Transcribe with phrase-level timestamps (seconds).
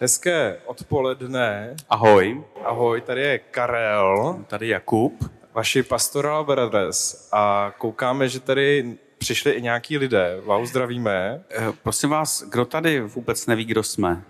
[0.00, 1.76] Hezké odpoledne.
[1.88, 5.24] Ahoj, Ahoj, tady je Karel, tady Jakub.
[5.54, 10.40] vaši Pastoral Brothers a koukáme, že tady přišli i nějaký lidé.
[10.44, 11.44] Wow, zdravíme.
[11.50, 14.22] Eh, Prosím vás, kdo tady vůbec neví, kdo jsme?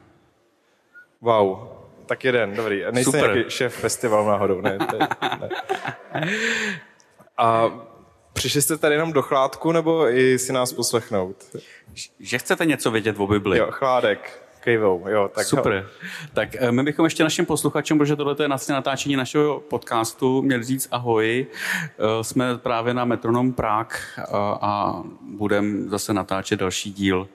[1.20, 1.68] Wow,
[2.10, 2.82] tak jeden, dobrý.
[2.90, 3.32] Nejste Super.
[3.32, 4.78] nějaký šéf festivalu náhodou, ne?
[4.90, 5.08] To ne.
[7.38, 7.70] A
[8.32, 11.36] přišli jste tady jenom do chládku, nebo i si nás poslechnout?
[12.20, 13.58] Že chcete něco vědět o Bibli?
[13.58, 15.30] Jo, chládek, kejvou, jo.
[15.34, 15.86] Tak Super.
[16.34, 20.64] Tak eh, my bychom ještě našim posluchačům, protože tohle je vlastně natáčení našeho podcastu, měli
[20.64, 21.46] říct ahoj.
[21.84, 23.98] Eh, Jsme právě na Metronom Prague
[24.32, 27.28] a, a budeme zase natáčet další díl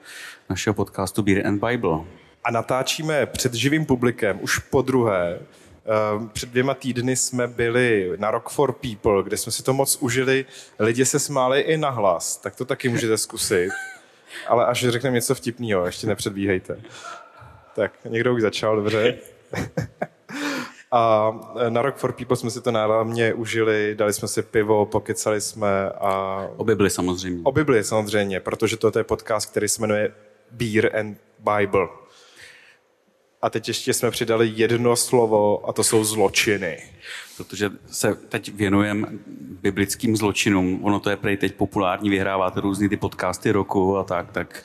[0.50, 1.98] našeho podcastu Beer and Bible.
[2.46, 5.38] A natáčíme před živým publikem už po druhé.
[6.16, 9.96] Ehm, Před dvěma týdny jsme byli na Rock for People, kde jsme si to moc
[10.00, 10.44] užili.
[10.78, 13.70] Lidi se smáli i nahlas, tak to taky můžete zkusit.
[14.48, 16.80] Ale až řekneme něco vtipného, ještě nepředbíhejte.
[17.76, 19.14] Tak, někdo už začal, dobře.
[20.92, 21.30] A
[21.68, 25.90] na Rock for People jsme si to náramně užili, dali jsme si pivo, pokecali jsme
[25.90, 27.40] a O Bibli samozřejmě.
[27.44, 30.12] o Bibli samozřejmě, protože to je podcast, který se jmenuje
[30.50, 31.88] Beer and Bible.
[33.46, 36.82] A teď ještě jsme přidali jedno slovo a to jsou zločiny.
[37.36, 39.08] protože se teď věnujeme
[39.62, 40.84] biblickým zločinům.
[40.84, 44.64] Ono to je prej teď populární, vyhráváte různý ty podcasty roku a tak, tak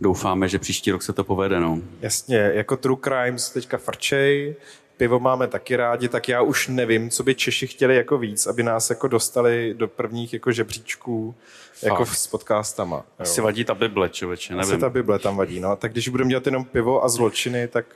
[0.00, 1.60] doufáme, že příští rok se to povede.
[1.60, 1.78] No.
[2.00, 4.56] Jasně, jako True Crimes teďka frčej,
[5.00, 8.62] pivo máme taky rádi, tak já už nevím, co by Češi chtěli jako víc, aby
[8.62, 11.34] nás jako dostali do prvních jako žebříčků
[11.82, 12.16] jako Fakt.
[12.16, 13.04] s podcastama.
[13.18, 14.80] Asi vadí ta Bible, člověče, Asi nevím.
[14.80, 15.76] ta Bible tam vadí, no.
[15.76, 17.86] Tak když budeme dělat jenom pivo a zločiny, tak...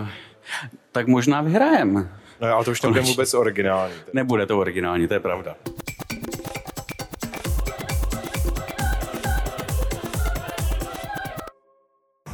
[0.00, 0.08] Uh,
[0.92, 2.10] tak možná vyhrajem.
[2.40, 3.94] No ale to už nebude vůbec originální.
[4.12, 5.56] Nebude to originální, to je pravda.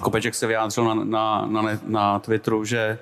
[0.05, 2.99] Kopeček se vyjádřil na, na, na, na Twitteru, že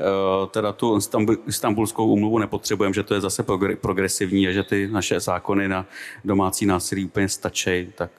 [0.00, 0.98] uh, teda tu
[1.46, 5.86] istambulskou úmluvu nepotřebujeme, že to je zase progr- progresivní a že ty naše zákony na
[6.24, 8.10] domácí násilí úplně stačí, tak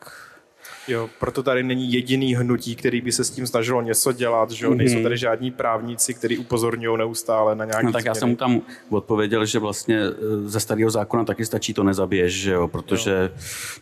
[0.87, 4.65] Jo, proto tady není jediný hnutí, který by se s tím snažilo něco dělat, že
[4.65, 4.69] jo?
[4.69, 4.77] Mhm.
[4.77, 8.61] Nejsou tady žádní právníci, kteří upozorňují neustále na nějaké No tak já jsem mu tam
[8.89, 10.13] odpověděl, že vlastně eh,
[10.45, 13.31] ze starého zákona taky stačí to nezabiješ, že jo, protože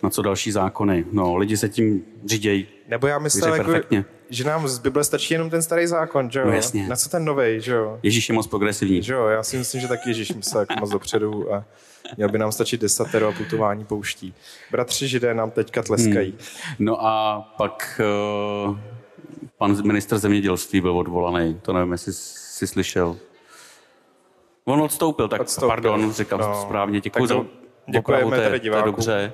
[0.03, 1.05] na co další zákony.
[1.11, 2.67] No, lidi se tím řídějí.
[2.87, 4.05] Nebo já Vyřej jako, perfektně.
[4.33, 6.45] Že nám z Bible stačí jenom ten starý zákon, že jo?
[6.45, 6.87] No jasně.
[6.87, 7.99] Na co ten novej, že jo?
[8.03, 9.03] Ježíš je moc progresivní.
[9.03, 11.63] Že jo, já si myslím, že taky Ježíš myslel jako moc dopředu a
[12.17, 14.33] měl by nám stačit desatero a putování pouští.
[14.71, 16.31] Bratři židé nám teďka tleskají.
[16.31, 16.75] Hmm.
[16.79, 18.01] No a pak
[18.67, 18.77] uh,
[19.57, 23.17] pan minister zemědělství byl odvolaný, to nevím, jestli jsi slyšel.
[24.65, 25.67] On odstoupil, tak Odstoupil.
[25.67, 27.45] pardon, říkal No, správně, děkuji tak za
[27.87, 29.33] děkujeme to je, to dobře.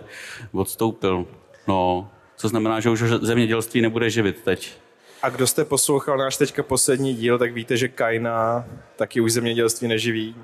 [0.52, 1.26] Odstoupil,
[1.68, 4.78] no, co znamená, že už zemědělství nebude živit teď.
[5.22, 8.66] A kdo jste poslouchal náš teďka poslední díl, tak víte, že Kaina
[8.96, 10.36] taky už zemědělství neživí.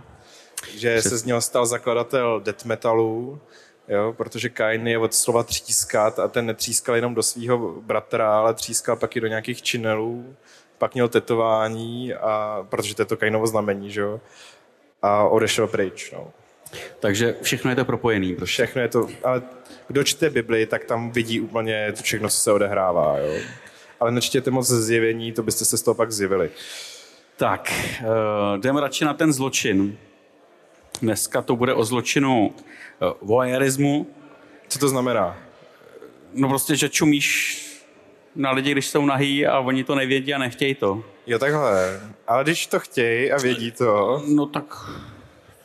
[0.77, 3.39] Že se z něho stal zakladatel death metalu,
[3.87, 8.53] jo, protože Kain je od slova třískat a ten netřískal jenom do svého bratra, ale
[8.53, 10.35] třískal pak i do nějakých činelů.
[10.77, 14.21] Pak měl tetování, a, protože to je to Kainovo znamení, že jo,
[15.01, 16.11] a odešel pryč.
[16.11, 16.31] No.
[16.99, 18.35] Takže všechno je to propojený.
[18.35, 18.53] Prostě.
[18.53, 19.41] Všechno je to, ale
[19.87, 23.17] kdo čte Bibli, tak tam vidí úplně to všechno, co se odehrává.
[23.17, 23.33] Jo.
[24.05, 26.49] Ale nečtěte moc zjevení, to byste se z toho pak zjevili.
[27.37, 29.97] Tak, uh, jdeme radši na ten zločin.
[31.01, 34.07] Dneska to bude o zločinu uh, voyeurismu.
[34.67, 35.37] Co to znamená?
[36.33, 37.61] No prostě, že čumíš
[38.35, 41.03] na lidi, když jsou nahý a oni to nevědí a nechtějí to.
[41.27, 41.99] Jo, takhle.
[42.27, 44.65] Ale když to chtějí a vědí to, No tak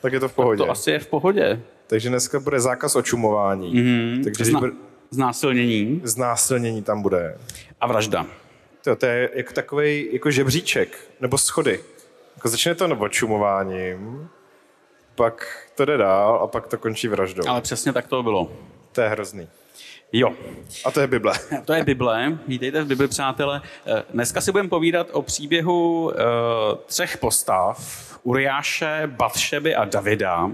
[0.02, 0.58] tak je to v pohodě.
[0.64, 1.60] to asi je v pohodě.
[1.86, 3.74] Takže dneska bude zákaz očumování.
[3.74, 4.24] Mm-hmm.
[4.24, 4.76] Takže Zna- Zna-
[5.10, 7.38] znásilnění znásilnění tam bude.
[7.80, 8.26] a vražda.
[8.84, 11.80] To, to je jako takový jako žebříček, nebo schody.
[12.36, 14.28] Jako začne to očumováním,
[15.14, 17.48] pak to jde dál a pak to končí vraždou.
[17.48, 18.52] Ale přesně tak to bylo.
[18.92, 19.48] To je hrozný.
[20.12, 20.34] Jo,
[20.84, 21.32] A to je Bible.
[21.64, 22.38] to je Bible.
[22.48, 23.62] Vítejte v Bibli, přátelé.
[23.86, 26.12] Eh, Dneska si budeme povídat o příběhu uh,
[26.86, 28.06] třech postav.
[28.22, 30.50] Uriáše, Batšeby a Davida.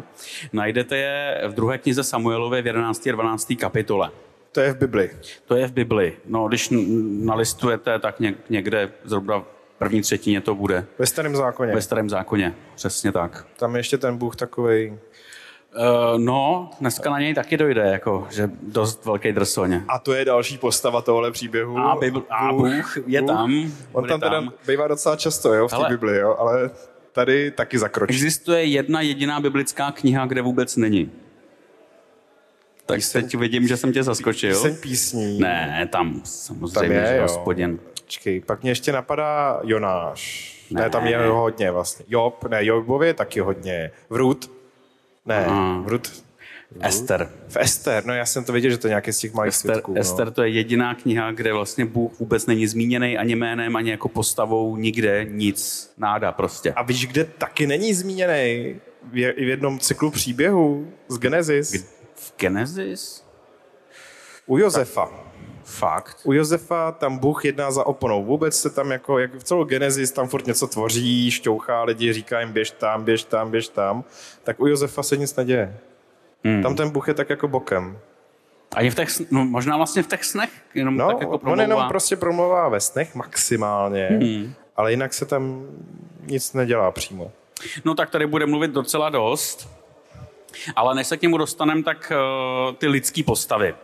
[0.52, 3.06] Najdete je v druhé knize Samuelově v 11.
[3.06, 3.52] a 12.
[3.60, 4.10] kapitole.
[4.56, 5.10] To je v Bibli.
[5.44, 6.16] To je v Bibli.
[6.26, 6.68] No, když
[7.24, 10.86] nalistujete, tak něk- někde zhruba v první třetině to bude.
[10.98, 11.74] Ve starém zákoně.
[11.74, 12.54] Ve starém zákoně.
[12.74, 13.46] Přesně tak.
[13.58, 14.90] Tam je ještě ten Bůh takový.
[14.90, 19.80] Uh, no, dneska na něj taky dojde, jako, že dost velký drsoň.
[19.88, 21.78] A to je další postava tohle příběhu.
[21.78, 23.70] A, Bibl, a Bůh je tam.
[23.92, 26.70] On tam teda bývá docela často, jo, v té Bibli, jo, ale
[27.12, 28.14] tady taky zakročí.
[28.14, 31.10] Existuje jedna jediná biblická kniha, kde vůbec není.
[32.86, 34.50] Tak Píseň- teď vidím, že jsem tě zaskočil.
[34.54, 35.38] Píseň písní.
[35.38, 37.78] Ne, tam samozřejmě, Tam je, že hospodin.
[38.04, 40.52] Počkej, pak mě ještě napadá Jonáš.
[40.70, 40.90] Ne, Ne.
[40.90, 42.04] tam je hodně vlastně.
[42.08, 43.90] Job, ne, Jobově taky hodně.
[44.10, 44.50] Vrut.
[45.26, 45.80] Ne, Aha.
[45.80, 46.24] Vrut.
[46.80, 47.30] Ester.
[47.48, 49.70] V Ester, no já jsem to věděl, že to je nějaký z těch malých Ester,
[49.70, 49.94] svědků.
[49.94, 50.00] No.
[50.00, 54.08] Ester to je jediná kniha, kde vlastně Bůh vůbec není zmíněný ani jménem, ani jako
[54.08, 56.72] postavou, nikde, nic, náda prostě.
[56.72, 58.76] A víš, kde taky není zmíněný?
[59.12, 61.95] V, je- v jednom cyklu příběhu z Genesis.
[62.16, 63.24] V Genesis?
[64.46, 65.08] U Josefa.
[65.64, 66.20] Fakt.
[66.24, 68.24] U Josefa tam Bůh jedná za oponou.
[68.24, 72.40] Vůbec se tam jako, jak v celou Genesis tam furt něco tvoří, šťouchá lidi, říká
[72.40, 74.04] jim běž tam, běž tam, běž tam.
[74.44, 75.78] Tak u Josefa se nic neděje.
[76.44, 76.62] Hmm.
[76.62, 77.98] Tam ten Bůh je tak jako bokem.
[78.76, 81.88] Ani v těch, no, možná vlastně v těch snech, jenom No, tak jako on jenom
[81.88, 84.54] prostě promlouvá ve snech maximálně, Hmm.
[84.76, 85.66] ale jinak se tam
[86.20, 87.32] nic nedělá přímo.
[87.84, 89.68] No tak tady bude mluvit docela dost,
[90.76, 92.12] ale než se k němu dostaneme, tak
[92.68, 93.74] uh, ty lidské postavy.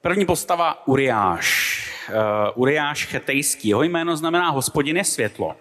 [0.00, 1.82] První postava Uriáš.
[2.08, 3.68] Uh, Uriáš Chetejský.
[3.68, 5.56] Jeho jméno znamená hospodin je světlo.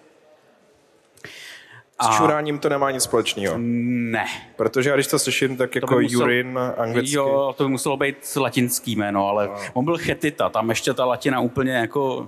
[2.02, 3.56] S čuráním to nemá nic společného.
[3.58, 4.26] Ne.
[4.56, 7.16] Protože já když to slyším, tak jako by musel- Jurin anglicky.
[7.16, 11.40] Jo, to by muselo být latinský jméno, ale on byl Chetita, tam ještě ta latina
[11.40, 12.28] úplně jako uh,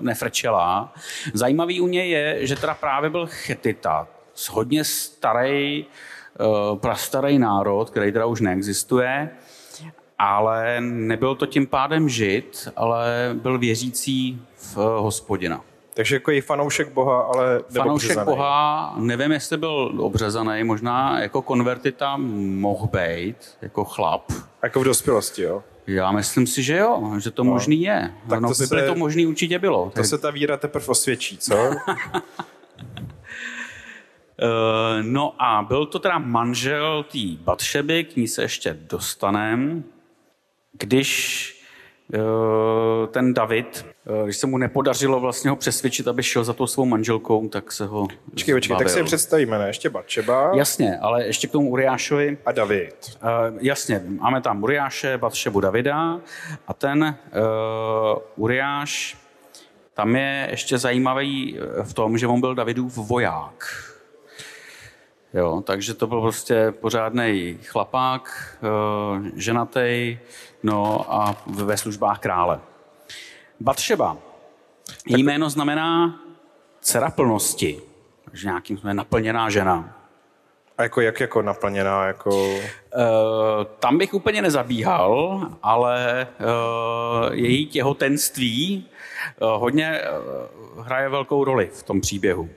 [0.00, 0.94] nefrčela.
[1.34, 4.08] Zajímavý u něj je, že teda právě byl Chetita,
[4.50, 5.90] hodně starý, uh,
[6.74, 9.30] prastarý národ, který teda už neexistuje,
[10.18, 15.60] ale nebyl to tím pádem žid, ale byl věřící v uh, hospodina.
[15.94, 18.26] Takže jako i fanoušek Boha, ale Fanoušek neobřezaný.
[18.26, 24.32] Boha, nevím, jestli byl obřezaný, možná jako konvertita mohl být, jako chlap.
[24.62, 25.62] Jako v dospělosti, jo.
[25.86, 28.14] Já myslím si, že jo, že to možný je.
[28.28, 29.92] Tak no, to se- to možný určitě bylo.
[29.94, 31.54] To se ta víra teprve osvědčí, co?
[34.42, 39.84] Eh, no a byl to teda manžel té Batšeby, k ní se ještě dostanem,
[40.72, 41.46] když
[42.14, 46.66] eh, ten David, eh, když se mu nepodařilo vlastně ho přesvědčit, aby šel za tou
[46.66, 49.66] svou manželkou, tak se ho Počkej, počkej, tak si je představíme, ne?
[49.66, 52.94] Ještě Batšeba Jasně, ale ještě k tomu Uriášovi, a David.
[53.22, 56.20] Uh, jasně, máme tam Uriáše, Batšebu Davida
[56.66, 59.16] a ten uh, Uriáš,
[59.94, 63.89] tam je ještě zajímavý v tom, že on byl Davidův voják.
[65.34, 70.18] Jo, takže to byl prostě pořádný chlapák, uh, ženatý,
[70.62, 72.60] no a ve službách krále.
[73.60, 74.16] Batšeba.
[75.06, 76.20] Její jméno znamená
[76.80, 77.82] dcera plnosti,
[78.24, 79.96] takže nějakým jsme naplněná žena.
[80.78, 82.48] A jako jak jako naplněná, jako...
[82.94, 88.88] Eh, tam bych úplně nezabíhal, ale uh, její těhotenství
[89.40, 92.50] uh, hodně uh, hraje velkou roli v tom příběhu.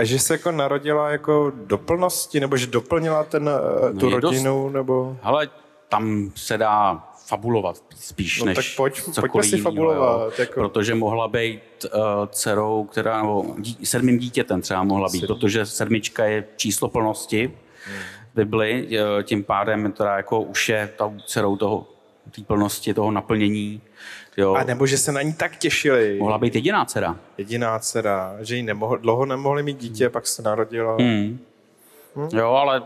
[0.00, 3.44] A že se jako narodila jako do plnosti, nebo že doplnila ten,
[3.92, 5.16] no, tu dost- rodinu, nebo...
[5.22, 5.48] Ale
[5.88, 10.32] tam se dá fabulovat spíš No než tak pojď- pojďme si fabulovat, jo.
[10.38, 11.60] jako- Protože mohla být
[11.94, 12.00] uh,
[12.30, 17.52] dcerou, která, nebo dí, sedmým dítětem třeba mohla být, protože sedmička je číslo plnosti
[18.32, 21.86] v Bibli, eh, tím pádem teda jako už je tou dcerou toho,
[22.36, 23.80] té plnosti, toho naplnění.
[24.36, 24.54] Jo.
[24.54, 26.16] A nebo že se na ní tak těšili.
[26.18, 27.16] Mohla být jediná dcera.
[27.38, 30.96] Jediná dcera, že jí nemohl, dlouho nemohli mít dítě, pak se narodila.
[31.00, 31.38] Hmm.
[32.32, 32.82] Jo, ale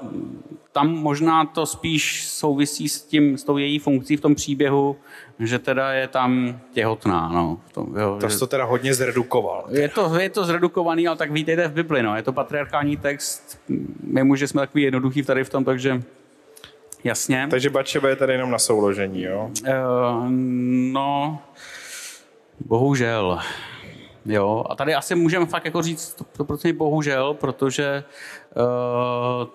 [0.73, 4.97] tam možná to spíš souvisí s, tím, s tou její funkcí v tom příběhu,
[5.39, 7.31] že teda je tam těhotná.
[7.35, 9.65] No, v tom, jo, To jsi to teda hodně zredukoval.
[9.71, 12.03] je, to, je to zredukovaný, ale tak vítejte v Bibli.
[12.03, 12.17] No.
[12.17, 13.61] Je to patriarchální text.
[14.03, 16.03] My muži jsme takový jednoduchý tady v tom, takže
[17.05, 17.47] jasně.
[17.51, 19.51] Takže Batšeba je tady jenom na souložení, jo?
[19.63, 20.25] Uh,
[20.93, 21.39] no,
[22.61, 23.39] bohužel.
[24.27, 28.05] Jo, a tady asi můžeme fakt jako říct to, to prostě bohužel, protože
[28.57, 28.65] uh,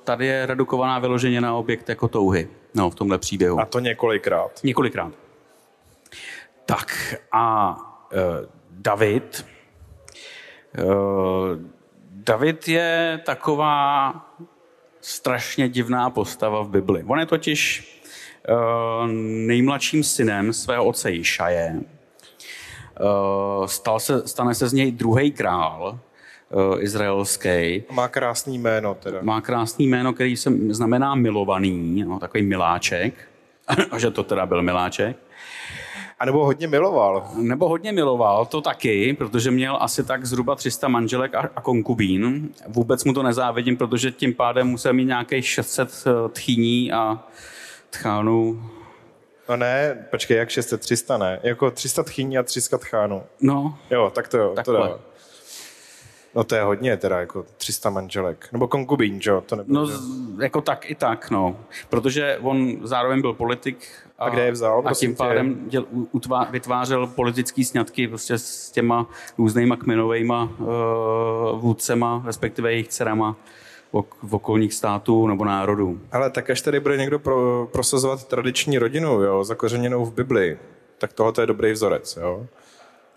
[0.04, 2.48] tady je redukovaná vyloženě na objekt jako touhy.
[2.76, 3.60] No, v tomhle příběhu.
[3.60, 4.60] A to několikrát.
[4.64, 5.14] Několikrát.
[6.66, 8.20] Tak a uh,
[8.72, 9.46] David.
[10.84, 10.94] Uh,
[12.12, 14.14] David je taková
[15.02, 17.04] strašně divná postava v Bibli.
[17.08, 17.88] On je totiž
[18.50, 19.08] uh,
[19.48, 21.82] nejmladším synem svého otce Išaje.
[23.00, 26.00] Uh, stal se, stane se z něj druhý král
[26.50, 27.84] uh, izraelský.
[27.92, 29.20] Má krásný jméno teda.
[29.22, 33.14] Má krásný jméno, který se znamená milovaný, no, takový miláček.
[33.92, 35.18] A že to teda byl miláček.
[36.20, 37.28] A nebo hodně miloval.
[37.38, 42.50] Nebo hodně miloval, to taky, protože měl asi tak zhruba 300 manželek a, a konkubín.
[42.68, 47.20] Vůbec mu to nezávidím, protože tím pádem musel mít nějakých 600 eh, tchýní a
[47.90, 48.62] tchánů.
[49.50, 51.40] No ne, počkej, jak 600, 300 ne.
[51.44, 53.24] Jako 300 tchýní a 300 tchánů.
[53.42, 54.80] No, Jo, tak to jo, to Takhle.
[54.80, 55.00] dá.
[56.36, 58.50] No to je hodně teda, jako 300 manželek.
[58.52, 59.42] Nebo konkubín, že jo?
[59.42, 59.94] To nebylo, no, že?
[60.44, 61.56] jako tak i tak, no.
[61.90, 63.88] Protože on zároveň byl politik.
[64.20, 64.84] A, a kde je vzal?
[64.86, 72.24] A tím pádem děl, utvá, vytvářel politický sňatky prostě s těma různýma kmenovejma uh, vůdcema,
[72.26, 73.36] respektive jejich dcerama
[74.24, 76.00] v okolních států nebo národů.
[76.12, 80.60] Ale tak až tady bude někdo pro, prosazovat tradiční rodinu, jo, zakořeněnou v Biblii,
[80.98, 82.48] tak tohle je dobrý vzorec, jo.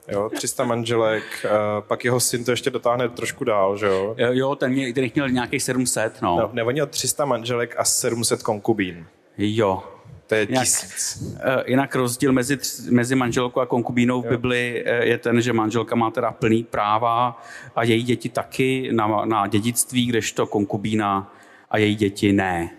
[0.08, 1.46] Jo, 300 manželek,
[1.80, 4.14] pak jeho syn to ještě dotáhne trošku dál, že jo?
[4.18, 6.36] Jo, ten, mě, ten měl nějaký 700, no.
[6.36, 9.06] no ne, on měl 300 manželek a 700 konkubín.
[9.38, 9.82] Jo.
[10.26, 11.34] To je jinak, tisíc.
[11.40, 12.58] Eh, jinak rozdíl mezi,
[12.90, 17.42] mezi manželkou a konkubínou v Bibli eh, je ten, že manželka má teda plný práva
[17.76, 21.34] a její děti taky na, na dědictví, kdežto konkubína
[21.70, 22.70] a její děti ne.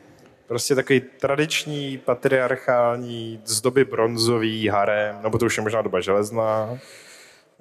[0.48, 6.80] Prostě takový tradiční, patriarchální, z doby bronzový harem, nebo to už je možná doba železná.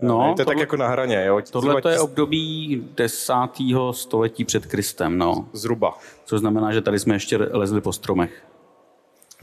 [0.03, 1.25] No, to je tohle, tak jako na hraně.
[1.27, 1.41] Jo?
[1.51, 5.19] Tohle to je období desátého století před Kristem.
[5.19, 5.49] No.
[5.53, 5.99] Zhruba.
[6.25, 8.45] Což znamená, že tady jsme ještě lezli po stromech.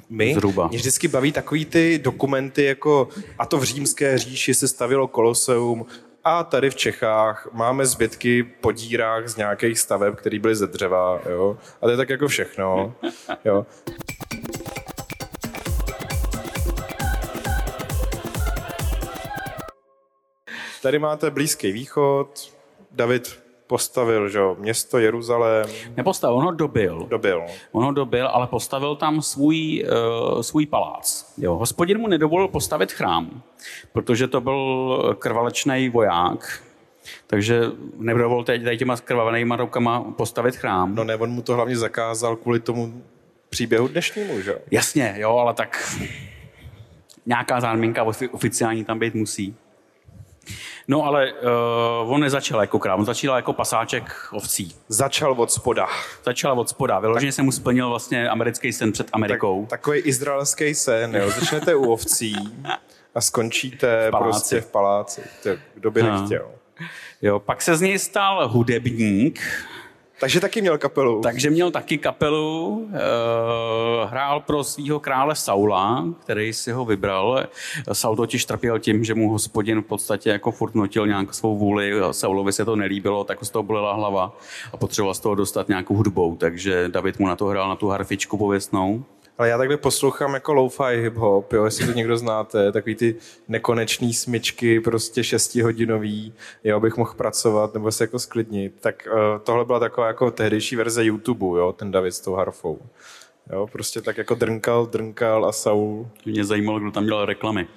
[0.09, 0.33] My?
[0.33, 0.67] Zhruba.
[0.67, 3.07] Mě vždycky baví takový ty dokumenty, jako
[3.39, 5.85] a to v římské říši se stavilo koloseum,
[6.23, 11.19] a tady v Čechách máme zbytky po dírách z nějakých staveb, které byly ze dřeva.
[11.29, 11.57] Jo?
[11.81, 12.93] A to je tak jako všechno.
[13.45, 13.65] Jo?
[20.81, 22.53] Tady máte Blízký východ,
[22.91, 25.65] David postavil že, město Jeruzalém.
[25.97, 27.05] Nepostavil, on ho dobil.
[27.09, 27.43] Dobil.
[27.71, 29.85] On ho dobil, ale postavil tam svůj,
[30.33, 31.33] uh, svůj palác.
[31.37, 31.55] Jo.
[31.55, 33.41] Hospodin mu nedovolil postavit chrám,
[33.93, 36.63] protože to byl krvalečný voják,
[37.27, 37.61] takže
[37.97, 40.95] nedovolil teď tady těma krvavenýma rukama postavit chrám.
[40.95, 43.03] No ne, on mu to hlavně zakázal kvůli tomu
[43.49, 44.59] příběhu dnešnímu, že?
[44.71, 45.97] Jasně, jo, ale tak
[47.25, 49.55] nějaká záminka oficiální tam být musí.
[50.91, 54.75] No ale uh, on nezačal jako král, on začal jako pasáček ovcí.
[54.87, 55.87] Začal od spoda.
[56.25, 56.99] Začal od spoda.
[56.99, 59.61] Vyloženě se mu splnil vlastně americký sen před Amerikou.
[59.61, 61.29] Tak, takový izraelský sen, jo.
[61.31, 62.35] Začnete u ovcí
[63.15, 65.21] a skončíte v prostě v paláci.
[65.43, 66.51] To, kdo by nechtěl.
[67.21, 69.41] Jo, pak se z něj stal hudebník,
[70.19, 71.21] takže taky měl kapelu.
[71.21, 72.89] Takže měl taky kapelu, uh,
[74.09, 77.43] hrál pro svého krále Saula, který si ho vybral.
[77.93, 81.93] Saul totiž trpěl tím, že mu hospodin v podstatě jako furt notil nějakou svou vůli,
[82.11, 84.37] Saulovi se to nelíbilo, tak z toho bolela hlava
[84.73, 87.87] a potřeboval z toho dostat nějakou hudbou, takže David mu na to hrál na tu
[87.87, 89.03] harfičku pověstnou.
[89.39, 93.15] Ale já takhle poslouchám jako lo-fi hip-hop, jo, jestli to někdo znáte, takový ty
[93.47, 98.73] nekonečný smyčky, prostě šestihodinový, jo, abych mohl pracovat nebo se jako sklidnit.
[98.79, 102.79] Tak uh, tohle byla taková jako tehdejší verze YouTube, jo, ten David s tou harfou.
[103.51, 106.09] Jo, prostě tak jako drnkal, drnkal a Saul.
[106.25, 107.67] Mě zajímalo, kdo tam dělal reklamy.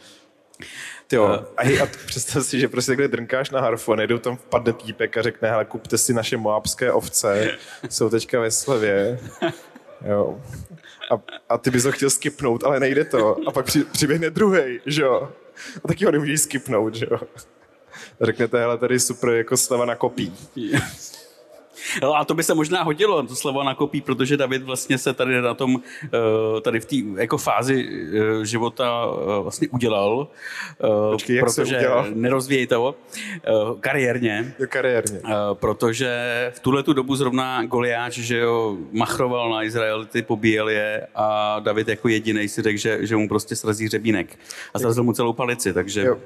[1.06, 1.30] Ty jo, uh.
[1.56, 5.22] a, a představ si, že prostě takhle drnkáš na harfu, nejdou tam vpadne týpek a
[5.22, 9.18] řekne, hele, kupte si naše moabské ovce, jsou teďka ve slevě.
[10.08, 10.40] Jo
[11.10, 13.36] a, a ty bys ho chtěl skipnout, ale nejde to.
[13.46, 15.28] A pak při, přiběhne druhý, že jo?
[15.84, 17.20] A taky ho nemůžeš skipnout, že jo?
[18.20, 20.34] Řeknete, hele, tady super jako sleva na kopí.
[22.02, 25.14] No a to by se možná hodilo, to slovo na kopí, protože David vlastně se
[25.14, 30.28] tady na tom, eh, tady v té jako fázi eh, života eh, vlastně udělal.
[31.12, 32.06] Počkej, jak protože se udělal?
[32.14, 32.94] nerozvíjej to,
[33.80, 34.54] kariérně.
[34.58, 35.20] Jo, kariérně.
[35.52, 36.10] Protože
[36.54, 41.88] v tuhle tu dobu zrovna Goliáš, že jo, machroval na Izraelity, pobíjel je a David
[41.88, 44.38] jako jediný si řekl, že, že mu prostě srazí řebínek
[44.74, 46.02] a srazil mu celou palici, takže...
[46.02, 46.18] Jo.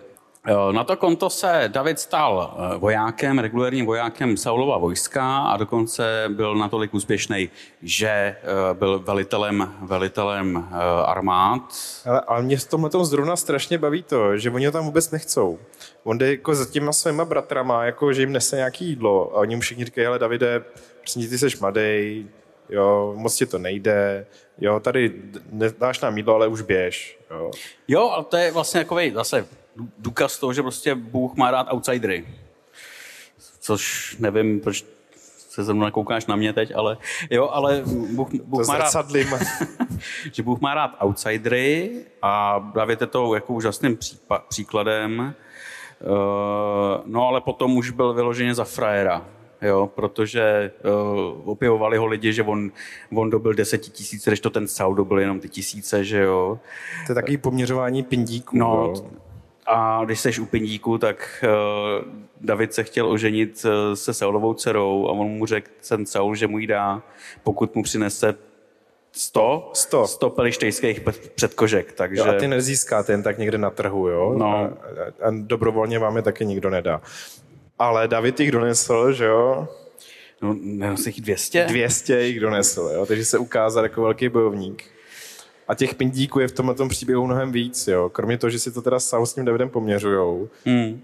[0.48, 6.24] Eh, na to konto se David stal eh, vojákem, regulérním vojákem Saulova vojska a dokonce
[6.28, 7.50] byl natolik úspěšný,
[7.82, 8.36] že eh,
[8.72, 10.68] byl velitelem, velitelem
[11.04, 11.62] armád.
[12.06, 15.10] Ale, ale mě v tomhle tom zrovna strašně baví to, že oni ho tam vůbec
[15.10, 15.58] nechcou.
[16.04, 19.54] On jde jako za těma svýma bratrama, jako že jim nese nějaký jídlo a oni
[19.54, 20.64] mu všichni říkají, hele Davide,
[21.00, 22.28] prostě ty jsi mladý,
[22.68, 24.26] jo, moc ti to nejde,
[24.58, 25.12] jo, tady
[25.78, 27.18] dáš nám jídlo, ale už běž.
[27.30, 27.50] Jo,
[27.88, 29.46] jo ale to je vlastně takový zase
[29.98, 32.26] důkaz toho, že prostě Bůh má rád outsidery.
[33.60, 34.84] Což nevím, proč
[35.56, 36.96] se ze mnou koukáš na mě teď, ale
[37.30, 38.92] jo, ale Bůh, Bůh má rád,
[40.32, 41.90] že Bůh má rád outsidery
[42.22, 45.34] a právě to jako úžasným přípa, příkladem.
[46.00, 49.24] Uh, no ale potom už byl vyloženě za frajera,
[49.62, 52.70] jo, protože uh, opěvovali ho lidi, že on,
[53.14, 56.58] on dobil deseti tisíc, když to ten Saul dobil jenom ty tisíce, že jo.
[57.06, 58.58] To je takový poměřování pindíků.
[58.58, 59.10] No, jo.
[59.66, 65.08] A když seš u Pindíku, tak uh, David se chtěl oženit uh, se Saulovou dcerou
[65.08, 67.02] a on mu řekl ten Saul, že mu ji dá,
[67.42, 68.34] pokud mu přinese
[69.12, 70.06] 100, 100.
[70.06, 71.00] 100 pelištejských
[71.34, 71.92] předkožek.
[71.92, 72.20] Takže...
[72.20, 74.34] Jo, a ty nezískáte jen tak někde na trhu, jo?
[74.38, 74.56] No.
[74.56, 74.60] A,
[75.26, 77.02] a dobrovolně vám je taky nikdo nedá.
[77.78, 79.68] ale David jich donesl, že jo?
[80.42, 81.64] No, nenosí jich 200?
[81.68, 83.06] 200 jich donesl, jo?
[83.06, 84.84] takže se ukázal jako velký bojovník.
[85.68, 88.08] A těch pindíků je v tomhle příběhu mnohem víc, jo?
[88.08, 90.48] kromě toho, že si to teda Saul s tím Davidem poměřujou.
[90.64, 91.00] Hmm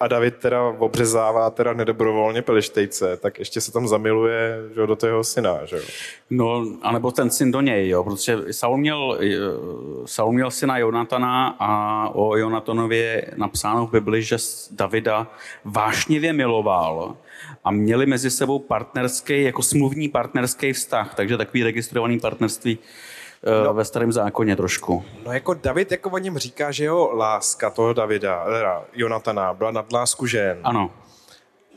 [0.00, 5.24] a David teda obřezává teda nedobrovolně pelištejce, tak ještě se tam zamiluje že, do toho
[5.24, 5.64] syna.
[5.64, 5.80] Že?
[6.30, 9.36] No, anebo ten syn do něj, jo, protože Saul měl, eh,
[10.04, 14.36] Saul měl syna Jonatana a o Jonatanovi je napsáno v Bibli, že
[14.70, 15.26] Davida
[15.64, 17.16] vášnivě miloval
[17.64, 22.78] a měli mezi sebou partnerský, jako smluvní partnerský vztah, takže takový registrovaný partnerství
[23.64, 25.04] no, ve starém zákoně trošku.
[25.24, 29.70] No jako David jako o něm říká, že jeho láska toho Davida, teda Jonatana, byla
[29.70, 30.60] nad lásku žen.
[30.64, 30.90] Ano.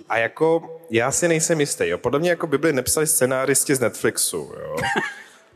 [0.09, 1.97] A jako já si nejsem jistý, jo.
[1.97, 4.75] Podle mě jako by byli nepsali scenáristi z Netflixu, jo.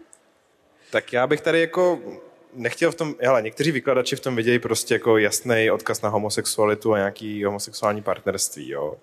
[0.91, 1.99] tak já bych tady jako
[2.53, 6.93] nechtěl v tom, hele, někteří vykladači v tom vidějí prostě jako jasný odkaz na homosexualitu
[6.93, 8.95] a nějaký homosexuální partnerství, jo.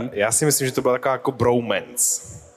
[0.00, 0.10] Mm.
[0.12, 2.47] Já si myslím, že to byla taková jako bromance.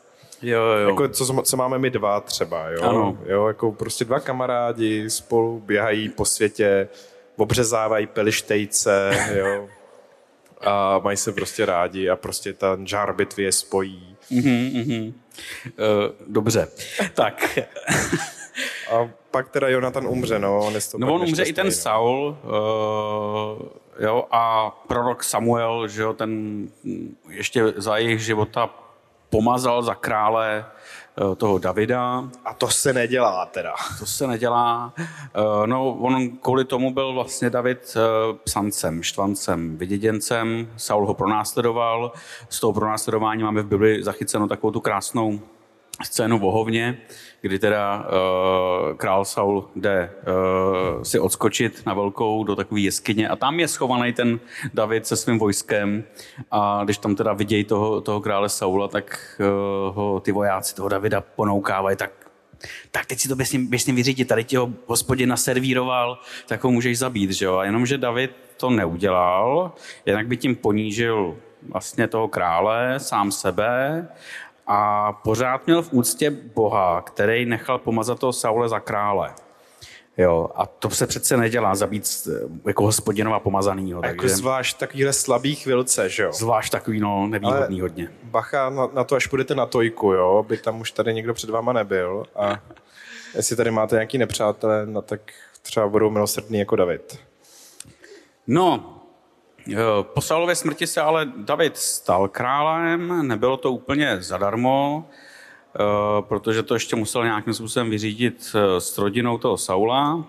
[0.41, 0.89] Jo, jo.
[0.89, 2.83] Jako co, co máme my dva třeba, jo?
[2.83, 3.17] Ano.
[3.25, 3.47] jo?
[3.47, 6.87] Jako prostě dva kamarádi spolu běhají po světě,
[7.37, 9.69] obřezávají pelištejce, jo?
[10.61, 14.17] A mají se prostě rádi a prostě ta žár bitvy je spojí.
[14.31, 15.13] Mm-hmm, mm-hmm.
[15.65, 16.67] Uh, dobře,
[17.13, 17.59] tak.
[18.91, 20.59] a pak teda Jonathan umře, no.
[20.59, 23.67] On je no on umře i ten Saul, uh,
[23.99, 26.67] jo, a prorok Samuel, že jo, ten
[27.29, 28.69] ještě za jejich života
[29.31, 32.29] pomazal za krále eh, toho Davida.
[32.45, 33.73] A to se nedělá teda.
[33.99, 34.93] To se nedělá.
[34.97, 37.99] Eh, no, on kvůli tomu byl vlastně David eh,
[38.43, 40.67] psancem, štvancem, vyděděncem.
[40.77, 42.11] Saul ho pronásledoval.
[42.49, 45.39] Z toho pronásledování máme v Bibli zachyceno takovou tu krásnou
[46.03, 46.97] scénu v Ohovně,
[47.41, 53.35] kdy teda uh, král Saul jde uh, si odskočit na velkou do takové jeskyně a
[53.35, 54.39] tam je schovaný ten
[54.73, 56.03] David se svým vojskem
[56.51, 60.89] a když tam teda vidějí toho, toho krále Saula, tak uh, ho ty vojáci toho
[60.89, 62.11] Davida ponoukávají, tak
[62.91, 66.71] tak teď si to běž s ním vyřídit, tady ti ho hospodin naservíroval, tak ho
[66.71, 67.57] můžeš zabít, že jo?
[67.57, 69.71] A jenomže David to neudělal,
[70.05, 71.37] jinak by tím ponížil
[71.69, 74.07] vlastně toho krále, sám sebe
[74.67, 79.33] a pořád měl v úctě Boha, který nechal pomazat toho Saule za krále.
[80.17, 84.01] Jo, a to se přece nedělá zabít eh, jako hospodinova pomazanýho.
[84.03, 84.35] Jako takže...
[84.35, 86.31] zvlášť takovýhle slabý chvilce, že jo?
[86.33, 88.09] Zvlášť takový, no, nevýhodný Ale hodně.
[88.23, 91.49] Bacha na, na, to, až půjdete na tojku, jo, by tam už tady někdo před
[91.49, 92.59] váma nebyl a
[93.35, 95.21] jestli tady máte nějaký nepřátelé, no tak
[95.61, 97.19] třeba budou milosrdný jako David.
[98.47, 99.00] No,
[100.01, 105.05] po Saulově smrti se ale David stal králem, nebylo to úplně zadarmo,
[105.75, 110.25] eh, protože to ještě musel nějakým způsobem vyřídit eh, s rodinou toho Saula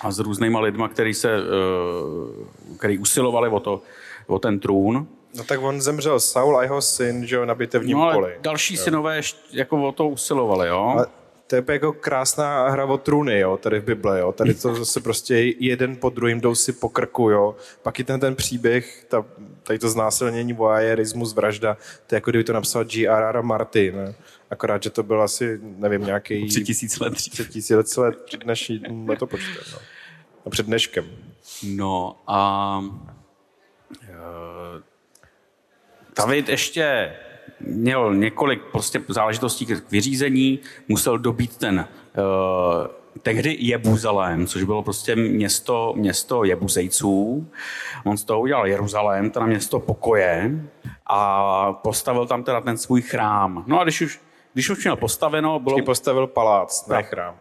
[0.00, 3.82] a s různýma lidma, který, se, eh, který usilovali o, to,
[4.26, 5.06] o ten trůn.
[5.34, 8.36] No tak on zemřel Saul a jeho syn, že jo, na bitevním no, poli.
[8.40, 8.82] další jo.
[8.82, 9.20] synové
[9.52, 10.92] jako o to usilovali, jo.
[10.96, 11.06] Ale
[11.46, 14.32] to je jako krásná hra o trůny, jo, tady v Bible, jo.
[14.32, 17.56] Tady to zase prostě jeden po druhým jdou si po krku, jo.
[17.82, 19.24] Pak i ten, ten příběh, ta,
[19.62, 21.76] tady to znásilnění, voyeurismus, vražda,
[22.06, 23.42] to je jako kdyby to napsal G.R.R.
[23.42, 24.14] Martin, ne?
[24.50, 26.48] Akorát, že to byl asi, nevím, nějaký...
[26.48, 27.14] Tři tisíc let.
[27.14, 29.78] Tři tisíc let před dnešním letopočtem, no.
[30.46, 31.04] A před dneškem.
[31.62, 32.78] No a...
[34.00, 34.82] Uh,
[36.16, 37.16] David ještě
[37.66, 42.86] měl několik prostě záležitostí k vyřízení, musel dobít ten uh,
[43.22, 47.46] tehdy Jebuzalém, což bylo prostě město, město Jebuzejců.
[48.04, 50.50] On z toho udělal Jeruzalém, teda město pokoje
[51.06, 53.64] a postavil tam teda ten svůj chrám.
[53.66, 54.20] No a když už,
[54.52, 55.76] když už měl postaveno, bylo...
[55.76, 57.34] Vždy postavil palác, ne chrám.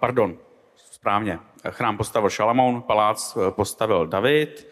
[0.00, 0.36] Pardon,
[0.90, 1.38] správně.
[1.70, 4.68] Chrám postavil Šalamoun, palác eh, postavil David.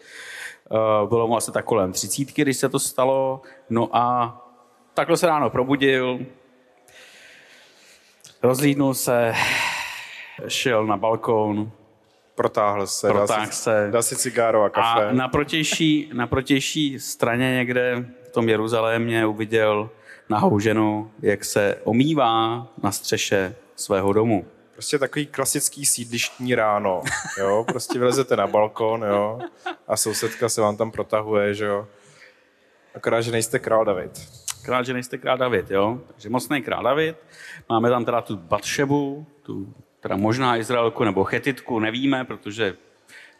[0.71, 3.41] Eh, bylo mu asi tak kolem třicítky, když se to stalo.
[3.69, 4.37] No a
[4.97, 6.19] takhle se ráno probudil,
[8.43, 9.33] rozlídnul se,
[10.47, 11.71] šel na balkón,
[12.35, 13.85] protáhl se, protáhl dal, se.
[13.85, 15.05] Si, dal si cigáro a kafe.
[15.05, 19.89] A na protější, na protější straně někde v tom Jeruzalémě uviděl
[20.29, 24.45] nahou ženu, jak se omývá na střeše svého domu.
[24.73, 27.03] Prostě takový klasický sídlištní ráno,
[27.37, 29.39] jo, prostě vylezete na balkon, jo,
[29.87, 31.87] a sousedka se vám tam protahuje, že jo.
[32.95, 35.99] Akorát, že nejste král David král, že nejste král David, jo?
[36.07, 37.15] Takže mocný král David.
[37.69, 42.75] Máme tam teda tu Batšebu, tu teda možná Izraelku nebo Chetitku, nevíme, protože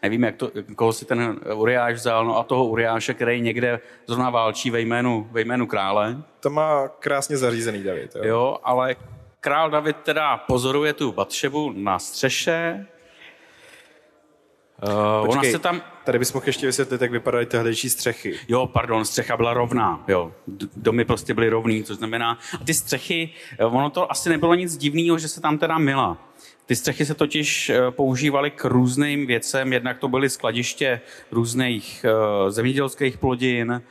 [0.02, 4.30] nevíme, jak to, koho si ten Uriáš vzal, no a toho Uriáše, který někde zrovna
[4.30, 6.18] válčí ve jménu, ve jménu krále.
[6.40, 8.16] To má krásně zařízený David.
[8.16, 8.96] Jo, jo ale
[9.40, 12.86] král David teda pozoruje tu Batšebu na střeše
[14.84, 15.82] Uh, ona se tam...
[16.04, 18.40] Tady bys mohl ještě vysvětlit, jak vypadaly tehdejší střechy.
[18.48, 20.32] Jo, pardon, střecha byla rovná, jo.
[20.76, 22.40] Domy prostě byly rovný, což znamená...
[22.62, 26.18] A ty střechy, ono to asi nebylo nic divného, že se tam teda mila.
[26.66, 32.06] Ty střechy se totiž eh, používaly k různým věcem, jednak to byly skladiště různých
[32.50, 33.82] zemědělských plodin,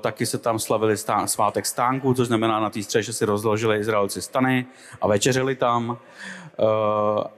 [0.00, 4.22] taky se tam slavili stán, svátek stánku, což znamená na té střeše si rozložili Izraelci
[4.22, 4.66] stany
[5.00, 5.98] a večeřili tam.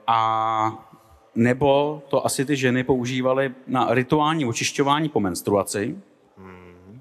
[0.06, 0.85] A
[1.36, 5.96] nebo to asi ty ženy používaly na rituální očišťování po menstruaci,
[6.38, 7.00] hmm.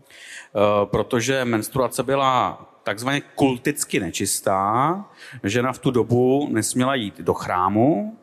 [0.92, 5.06] protože menstruace byla takzvaně kulticky nečistá.
[5.44, 8.18] Žena v tu dobu nesměla jít do chrámu,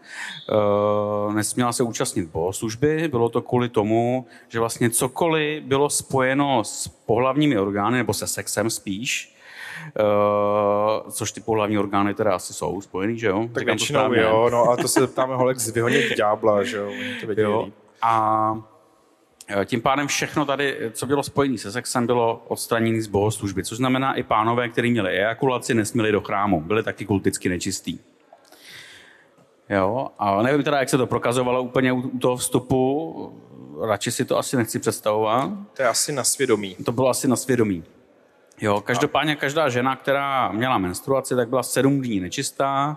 [0.51, 3.09] eh, nesměla se účastnit bohoslužby.
[3.09, 8.70] Bylo to kvůli tomu, že vlastně cokoliv bylo spojeno s pohlavními orgány, nebo se sexem
[8.70, 9.37] spíš,
[11.04, 13.48] Uh, což ty pohlavní orgány teda asi jsou spojený, že jo?
[13.54, 16.90] Tak většinou jo, no a to se zeptáme holek z vyhonit ďábla, že jo?
[17.20, 17.68] To jo.
[18.02, 18.72] A
[19.48, 23.78] Eh, tím pádem všechno tady, co bylo spojené se sexem, bylo odstraněné z bohoslužby, což
[23.78, 27.98] znamená i pánové, kteří měli ejakulaci, nesměli do chrámu, byli taky kulticky nečistý.
[29.70, 33.40] Jo, a nevím teda, jak se to prokazovalo úplně u toho vstupu,
[33.82, 35.50] radši si to asi nechci představovat.
[35.76, 36.76] To je asi na svědomí.
[36.85, 37.85] To bylo asi na svědomí.
[38.62, 42.96] Jo, každopádně každá žena, která měla menstruaci, tak byla sedm dní nečistá,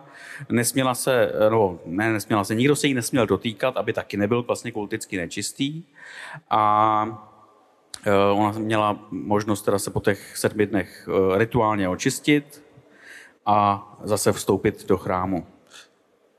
[0.50, 4.72] nesměla se, no ne, nesměla se, nikdo se jí nesměl dotýkat, aby taky nebyl vlastně
[4.72, 5.84] kulticky nečistý.
[6.50, 7.26] A
[8.06, 12.64] e, ona měla možnost teda se po těch sedmi dnech e, rituálně očistit
[13.46, 15.48] a zase vstoupit do chrámu.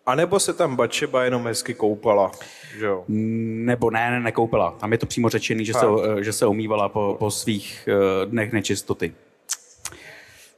[0.07, 2.33] A nebo se tam Bačeba jenom hezky koupala,
[2.79, 3.05] že jo?
[3.09, 4.71] Nebo ne, ne, nekoupala.
[4.71, 5.87] Tam je to přímo řečený, že, se,
[6.21, 9.15] že se umývala po, po svých eh, dnech nečistoty.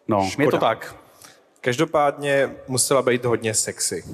[0.09, 0.47] No, Škoda.
[0.47, 0.97] je to tak.
[1.61, 4.05] Každopádně musela být hodně sexy.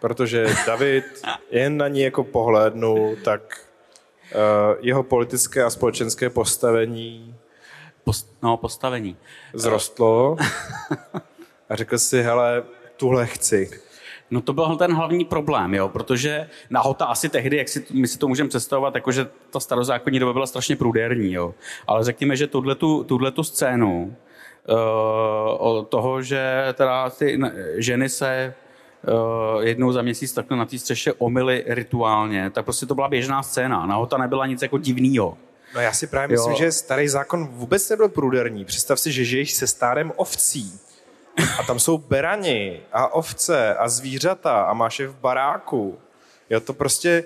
[0.00, 1.04] Protože David,
[1.50, 3.60] jen na ní jako pohlédnu, tak
[4.34, 7.37] uh, jeho politické a společenské postavení
[8.08, 9.16] Post, no, postavení.
[9.54, 10.36] Zrostlo
[11.68, 12.62] a řekl si, hele,
[12.96, 13.70] tuhle chci.
[14.30, 18.18] No to byl ten hlavní problém, jo, protože nahota asi tehdy, jak si, my si
[18.18, 21.54] to můžeme představovat, jakože ta starozákonní doba byla strašně průderní, jo.
[21.86, 24.16] Ale řekněme, že tuhle tu scénu
[24.68, 24.76] uh,
[25.58, 27.40] o toho, že teda ty
[27.76, 28.54] ženy se
[29.54, 33.42] uh, jednou za měsíc takhle na té střeše omily rituálně, tak prostě to byla běžná
[33.42, 33.86] scéna.
[33.86, 35.36] Nahota nebyla nic jako divného.
[35.74, 36.40] No já si právě jo.
[36.48, 38.64] myslím, že starý zákon vůbec nebyl průderný.
[38.64, 40.80] Představ si, že žiješ se stárem ovcí
[41.58, 45.98] a tam jsou berani a ovce a zvířata a máš je v baráku.
[46.50, 47.24] Jo, to prostě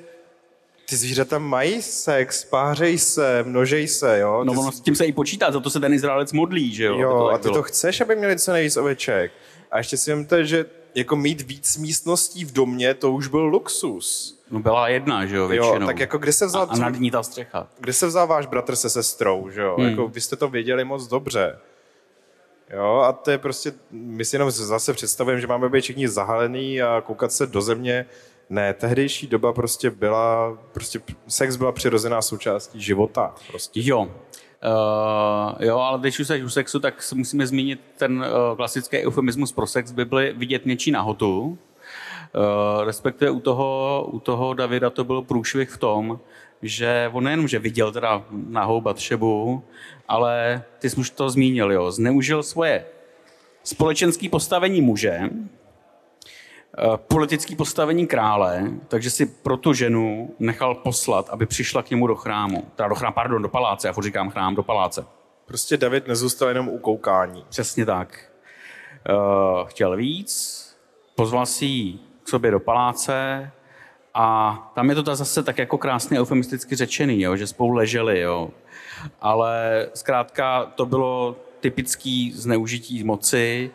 [0.89, 4.45] ty zvířata mají sex, pářej se, množej se, jo.
[4.45, 6.99] No ono s tím se i počítá, za to se ten Izraelec modlí, že jo.
[6.99, 7.55] Jo, to a ty bylo.
[7.55, 9.33] to chceš, aby měli co nejvíc oveček.
[9.71, 14.39] A ještě si vemte, že jako mít víc místností v domě, to už byl luxus.
[14.51, 15.81] No byla jedna, že jo, většinou.
[15.81, 16.63] Jo, tak jako kde se vzal...
[16.63, 17.69] A, a nad ní ta střecha.
[17.79, 19.77] Kde se vzal váš bratr se sestrou, že jo?
[19.79, 19.89] Hmm.
[19.89, 21.59] Jako vy jste to věděli moc dobře.
[22.73, 26.83] Jo, a to je prostě, my si jenom zase představujeme, že máme být všichni zahalený
[26.83, 28.07] a koukat se do země.
[28.51, 33.35] Ne, tehdejší doba prostě byla, prostě sex byla přirozená součástí života.
[33.49, 33.81] Prostě.
[33.85, 34.11] Jo,
[34.65, 39.53] Uh, jo, ale když už jsi u sexu, tak musíme zmínit ten uh, klasický eufemismus
[39.53, 41.41] pro sex v Bibli vidět něčí nahotu.
[41.41, 46.21] Uh, respektive u toho, u toho Davida to byl průšvih v tom,
[46.63, 49.65] že on nejenom, že viděl teda nahou Batšebu,
[50.09, 52.85] ale ty jsi už to zmínil, jo, zneužil svoje
[53.65, 55.31] společenské postavení muže,
[56.97, 62.15] politické postavení krále, takže si pro tu ženu nechal poslat, aby přišla k němu do
[62.15, 62.65] chrámu.
[62.77, 65.05] Teda do chrámu, pardon, do paláce, já říkám chrám, do paláce.
[65.47, 67.45] Prostě David nezůstal jenom u koukání.
[67.49, 68.31] Přesně tak.
[69.11, 70.63] Uh, chtěl víc,
[71.15, 73.51] pozval si ji k sobě do paláce
[74.15, 78.51] a tam je to zase tak jako krásně eufemisticky řečený, jo, že spolu leželi, jo.
[79.21, 83.71] Ale zkrátka to bylo typický zneužití moci,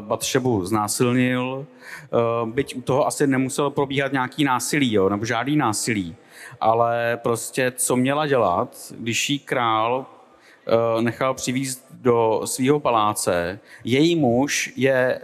[0.00, 1.66] Batšebu znásilnil,
[2.10, 6.16] uh, byť u toho asi nemuselo probíhat nějaký násilí, jo, nebo žádný násilí.
[6.60, 10.06] Ale prostě co měla dělat, když jí král
[10.96, 15.20] uh, nechal přivízt do svého paláce, její muž je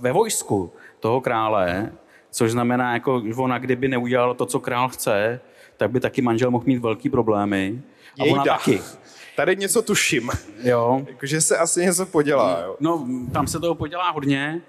[0.00, 1.92] ve vojsku, toho krále,
[2.30, 5.40] což znamená, jako ona kdyby neudělala to, co král chce,
[5.76, 7.82] tak by taky manžel mohl mít velký problémy.
[8.20, 8.34] A Jejda.
[8.34, 8.80] ona taky.
[9.38, 10.30] Tady něco tuším.
[10.62, 11.02] Jo.
[11.06, 12.60] Jakože se asi něco podělá.
[12.60, 12.76] Jo.
[12.80, 14.60] No, tam se toho podělá hodně.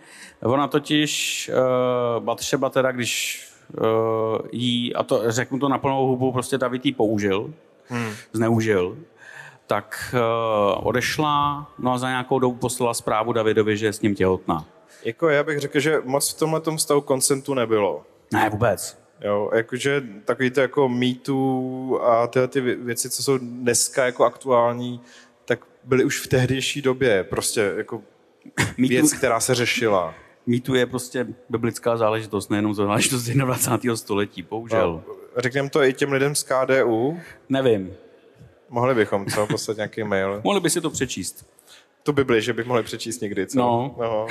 [0.41, 3.43] Ona totiž, uh, Batšeba teda, když
[3.81, 7.53] uh, jí, a to řeknu to na plnou hubu, prostě David jí použil,
[7.87, 8.11] hmm.
[8.33, 8.97] zneužil.
[9.67, 14.15] tak uh, odešla, no a za nějakou dobu poslala zprávu Davidovi, že je s ním
[14.15, 14.65] těhotná.
[15.05, 18.03] Jako já bych řekl, že moc v tomhle stavu koncentu nebylo.
[18.33, 18.98] Ne, vůbec.
[19.21, 25.01] Jo, jakože takový to jako mýtu a tyhle ty věci, co jsou dneska jako aktuální,
[25.45, 28.01] tak byly už v tehdejší době prostě jako
[28.77, 30.13] věc, která se řešila.
[30.45, 33.95] Mýtu je prostě biblická záležitost, nejenom záležitost 21.
[33.95, 35.03] století, bohužel.
[35.07, 37.19] No, řekněme to i těm lidem z KDU.
[37.49, 37.93] Nevím.
[38.69, 40.41] Mohli bychom, co, poslat nějaký mail.
[40.43, 41.45] Mohli by si to přečíst.
[42.09, 43.59] Tu Bibli, že bych mohli přečíst někdy, co?
[43.59, 43.95] No.
[43.99, 44.27] no.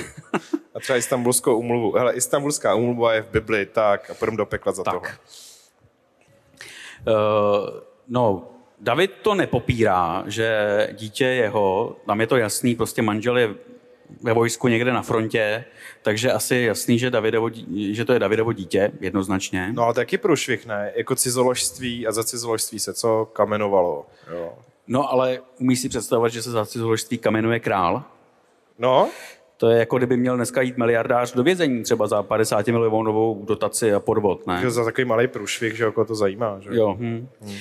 [0.74, 1.92] A třeba Istanbulskou umluvu.
[1.92, 4.94] Hele, Istanbulská umluva je v Bibli, tak a půjdeme do pekla za tak.
[4.94, 5.04] toho.
[7.06, 8.48] Uh, no,
[8.80, 13.54] David to nepopírá, že dítě jeho, tam je to jasný, prostě manžel je
[14.22, 15.64] ve vojsku někde na frontě,
[16.02, 17.50] takže asi jasný, že, Davidovo,
[17.90, 19.72] že to je Davidovo dítě, jednoznačně.
[19.72, 20.92] No ale taky průšvih, ne?
[20.96, 24.06] Jako cizoložství a za cizoložství se co kamenovalo.
[24.32, 24.52] Jo.
[24.88, 28.02] No ale umí si představovat, že se za cizoložství kamenuje král?
[28.78, 29.08] No.
[29.56, 33.94] To je jako kdyby měl dneska jít miliardář do vězení třeba za 50 milionovou dotaci
[33.94, 34.60] a podvod, ne?
[34.60, 36.60] Že za takový malý průšvih, že jako to zajímá.
[36.60, 36.70] Že?
[36.72, 36.96] Jo.
[36.98, 37.28] Hm.
[37.40, 37.56] Hmm.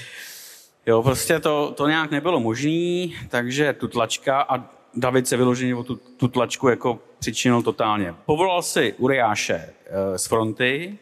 [0.85, 5.83] Jo, prostě to, to nějak nebylo možné, takže tu tlačka a David se vyloženě o
[5.83, 8.15] tu, tu tlačku jako přičinil totálně.
[8.25, 9.53] Povolal si Uriáše
[9.85, 10.97] e, z fronty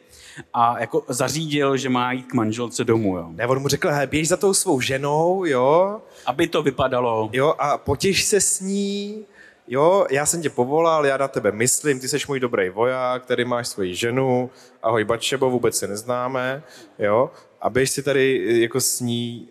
[0.53, 3.17] a jako zařídil, že má jít k manželce domů.
[3.17, 3.27] Jo.
[3.31, 6.01] Ne, on mu řekl, hej, běž za tou svou ženou, jo.
[6.25, 7.29] Aby to vypadalo.
[7.33, 9.25] Jo, a potěž se s ní,
[9.67, 13.45] jo, já jsem tě povolal, já na tebe myslím, ty jsi můj dobrý voják, tady
[13.45, 14.49] máš svoji ženu,
[14.83, 16.63] ahoj Batšebo, vůbec se neznáme,
[16.99, 19.49] jo, a běž si tady jako s ní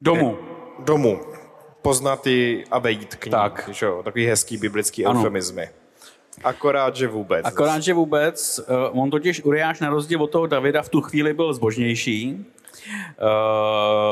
[0.00, 0.38] domů.
[0.78, 1.20] Domů
[1.82, 3.30] poznat ji a vejít k ní.
[3.30, 3.70] Tak.
[3.82, 4.02] Jo?
[4.02, 5.20] Takový hezký biblický ano.
[5.20, 5.68] eufemizmy.
[6.44, 7.46] Akorát, že vůbec.
[7.46, 8.60] Akorát, že vůbec.
[8.92, 12.46] Uh, on totiž Uriáš na rozdíl od toho Davida v tu chvíli byl zbožnější.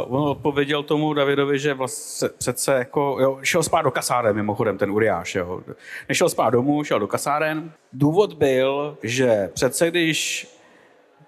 [0.06, 4.78] Uh, on odpověděl tomu Davidovi, že vlastně přece jako, jo, šel spát do kasáren mimochodem
[4.78, 5.34] ten Uriáš.
[5.34, 5.60] Jo.
[6.08, 7.72] Nešel spát domů, šel do kasáren.
[7.92, 10.48] Důvod byl, že přece když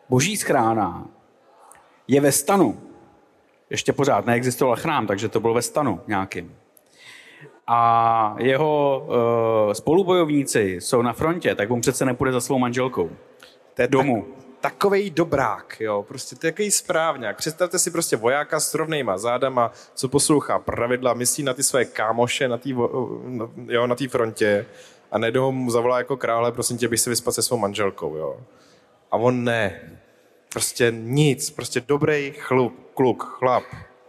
[0.09, 1.07] boží schrána
[2.09, 2.81] je ve stanu,
[3.71, 6.57] ještě pořád neexistoval chrám, takže to bylo ve stanu nějakým.
[7.67, 13.11] A jeho uh, spolubojovníci jsou na frontě, tak on přece nepůjde za svou manželkou.
[13.75, 14.27] To je domů.
[14.27, 17.37] Tak, takovej dobrák, jo, prostě takový správňák.
[17.37, 22.49] Představte si prostě vojáka s rovnýma zádama, co poslouchá pravidla, myslí na ty své kámoše
[22.49, 22.69] na té
[23.67, 24.67] jo, na tý frontě
[25.13, 28.41] a najednou mu zavolá jako krále, prosím tě, bych se vyspat se svou manželkou, jo.
[29.11, 29.81] A on ne.
[30.53, 33.65] Prostě nic, prostě dobrý chlup, kluk, chlap.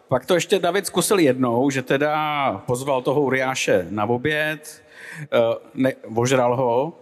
[0.07, 4.83] Pak to ještě David zkusil jednou, že teda pozval toho Uriáše na oběd,
[5.21, 5.27] eh,
[5.73, 6.93] ne, ožral ho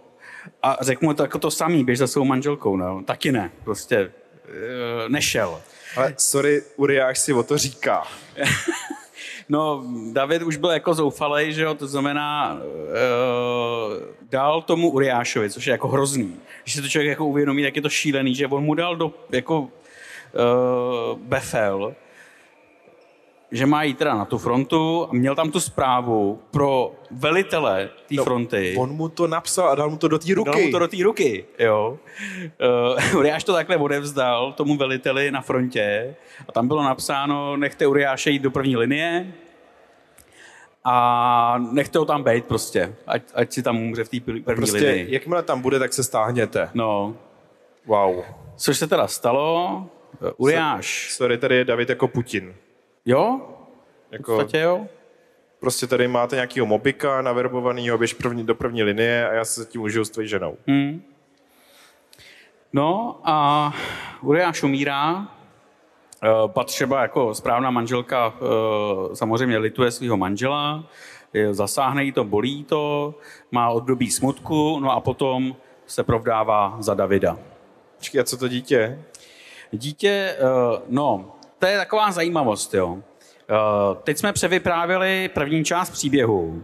[0.62, 2.76] a řekl mu to jako to samý, běž za svou manželkou.
[2.76, 3.02] No.
[3.02, 5.60] Taky ne, prostě eh, nešel.
[5.96, 8.02] Ale sorry, Uriáš si o to říká.
[9.48, 12.60] No, David už byl jako zoufalej, že jo, to znamená, uh,
[14.30, 16.36] dal tomu Uriášovi, což je jako hrozný.
[16.62, 19.14] Když se to člověk jako uvědomí, tak je to šílený, že on mu dal do,
[19.30, 19.68] jako uh,
[21.18, 21.94] befel,
[23.50, 28.14] že má jít teda na tu frontu a měl tam tu zprávu pro velitele té
[28.14, 28.74] no, fronty.
[28.78, 30.50] On mu to napsal a dal mu to do té ruky.
[30.50, 31.98] Dal mu to do té ruky, jo.
[33.12, 36.14] Uh, Uriáš to takhle odevzdal tomu veliteli na frontě
[36.48, 39.32] a tam bylo napsáno, nechte Uriáše jít do první linie
[40.84, 44.78] a nechte ho tam být prostě, ať, ať si tam umře v té první prostě,
[44.78, 45.06] linii.
[45.14, 46.70] jakmile tam bude, tak se stáhněte.
[46.74, 47.16] No.
[47.86, 48.24] Wow.
[48.56, 49.86] Což se teda stalo,
[50.36, 51.12] Uriáš.
[51.12, 52.54] Sorry, tady je David jako Putin.
[53.06, 53.40] Jo?
[54.10, 54.86] Jako, v podstatě jo.
[55.60, 59.80] Prostě tady máte nějakýho mobika naverbovanýho, běž první, do první linie a já se tím
[59.80, 60.56] užiju s tvojí ženou.
[60.66, 61.02] Hmm.
[62.72, 63.74] No a
[64.22, 65.28] Uriáš umírá,
[66.46, 70.84] Patřeba jako správná manželka eh, samozřejmě lituje svého manžela,
[71.50, 73.14] zasáhne jí to, bolí to,
[73.50, 77.38] má období smutku, no a potom se provdává za Davida.
[77.96, 79.02] Počkej, a co to dítě?
[79.72, 82.98] Dítě, eh, no, to je taková zajímavost, jo.
[83.50, 86.62] Eh, teď jsme převyprávěli první část příběhu,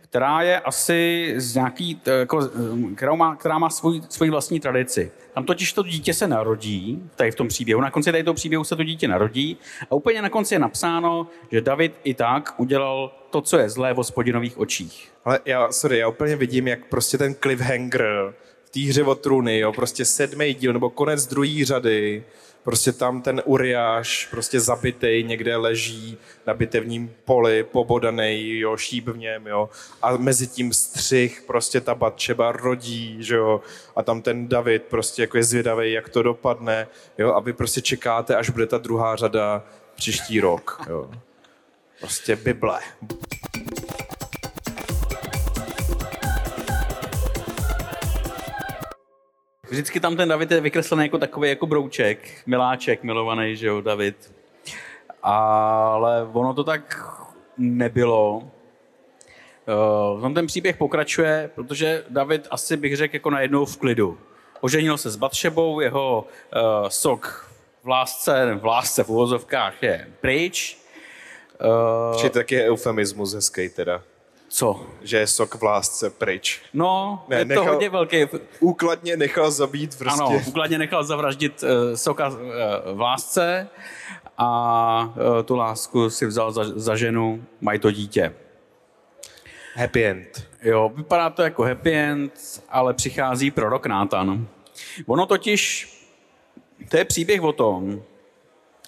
[0.00, 2.50] která je asi z nějaký, jako,
[2.96, 5.10] která má, která má svůj, svůj vlastní tradici.
[5.34, 8.64] Tam totiž to dítě se narodí, tady v tom příběhu, na konci tady toho příběhu
[8.64, 9.56] se to dítě narodí
[9.90, 13.92] a úplně na konci je napsáno, že David i tak udělal to, co je zlé
[13.92, 15.12] v hospodinových očích.
[15.24, 19.58] Ale já, sorry, já úplně vidím, jak prostě ten cliffhanger v té hře o trůny,
[19.58, 22.24] jo, prostě sedmý díl nebo konec druhé řady,
[22.68, 29.18] prostě tam ten Uriáš prostě zabitej někde leží na bitevním poli, pobodaný, jo, šíp v
[29.18, 29.68] něm, jo,
[30.02, 33.60] a mezi tím střih prostě ta Batšeba rodí, že jo,
[33.96, 36.86] a tam ten David prostě jako je zvědavý, jak to dopadne,
[37.18, 39.62] jo, a vy prostě čekáte, až bude ta druhá řada
[39.96, 41.10] příští rok, jo.
[42.00, 42.80] Prostě Bible.
[49.70, 54.32] Vždycky tam ten David je vykreslený jako takový jako brouček, miláček, milovaný, že jo, David.
[55.22, 57.04] Ale ono to tak
[57.58, 58.50] nebylo.
[60.14, 64.18] Uh, tam ten příběh pokračuje, protože David asi bych řekl jako najednou v klidu.
[64.60, 66.26] Oženil se s Batšebou, jeho
[66.56, 67.50] uh, sok
[67.84, 70.78] v lásce, v lásce v uvozovkách je pryč.
[72.10, 74.02] Uh, Či taky eufemismus hezký teda.
[74.48, 74.86] Co?
[75.02, 76.62] Že je sok v lásce pryč.
[76.74, 78.26] No, ne, je nechal, to hodně velký.
[78.60, 80.22] Úkladně nechal zabít prostě.
[80.22, 82.36] Ano, úkladně nechal zavraždit uh, soka uh,
[82.92, 83.68] v lásce
[84.38, 88.34] a uh, tu lásku si vzal za, za ženu, mají to dítě.
[89.74, 90.48] Happy end.
[90.62, 92.32] Jo, vypadá to jako happy end,
[92.68, 94.46] ale přichází prorok Nátan.
[95.06, 95.88] Ono totiž,
[96.88, 98.02] to je příběh o tom,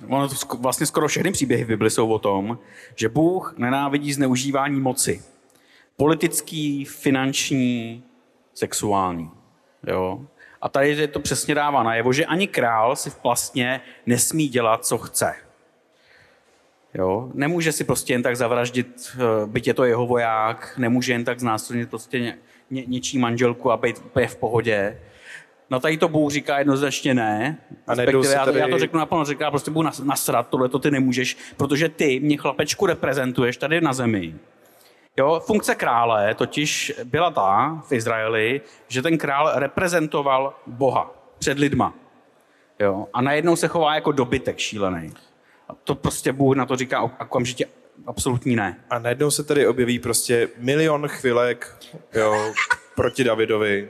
[0.09, 2.59] ono to vlastně skoro všechny příběhy v Bibli jsou o tom,
[2.96, 5.23] že Bůh nenávidí zneužívání moci
[6.00, 8.02] politický, finanční,
[8.54, 9.30] sexuální.
[9.86, 10.20] Jo?
[10.60, 14.98] A tady je to přesně dává najevo, že ani král si vlastně nesmí dělat, co
[14.98, 15.34] chce.
[16.94, 17.30] Jo?
[17.34, 21.40] Nemůže si prostě jen tak zavraždit, eh, byť je to jeho voják, nemůže jen tak
[21.40, 22.38] znásilnit prostě ně,
[22.70, 25.00] ně, něčí manželku a být úplně v pohodě.
[25.70, 27.58] No tady to Bůh říká jednoznačně ne.
[27.86, 28.58] A já, tady...
[28.58, 32.36] já to řeknu naplno, říká prostě Bůh nasrat, tohle to ty nemůžeš, protože ty mě
[32.36, 34.34] chlapečku reprezentuješ tady na zemi.
[35.16, 41.94] Jo, funkce krále totiž byla ta v Izraeli, že ten král reprezentoval Boha před lidma.
[42.79, 45.14] Jo, a najednou se chová jako dobytek šílený.
[45.68, 47.66] A to prostě Bůh na to říká okamžitě
[48.07, 48.85] absolutní ne.
[48.90, 51.77] A najednou se tady objeví prostě milion chvilek
[52.14, 52.53] jo,
[52.96, 53.88] proti Davidovi.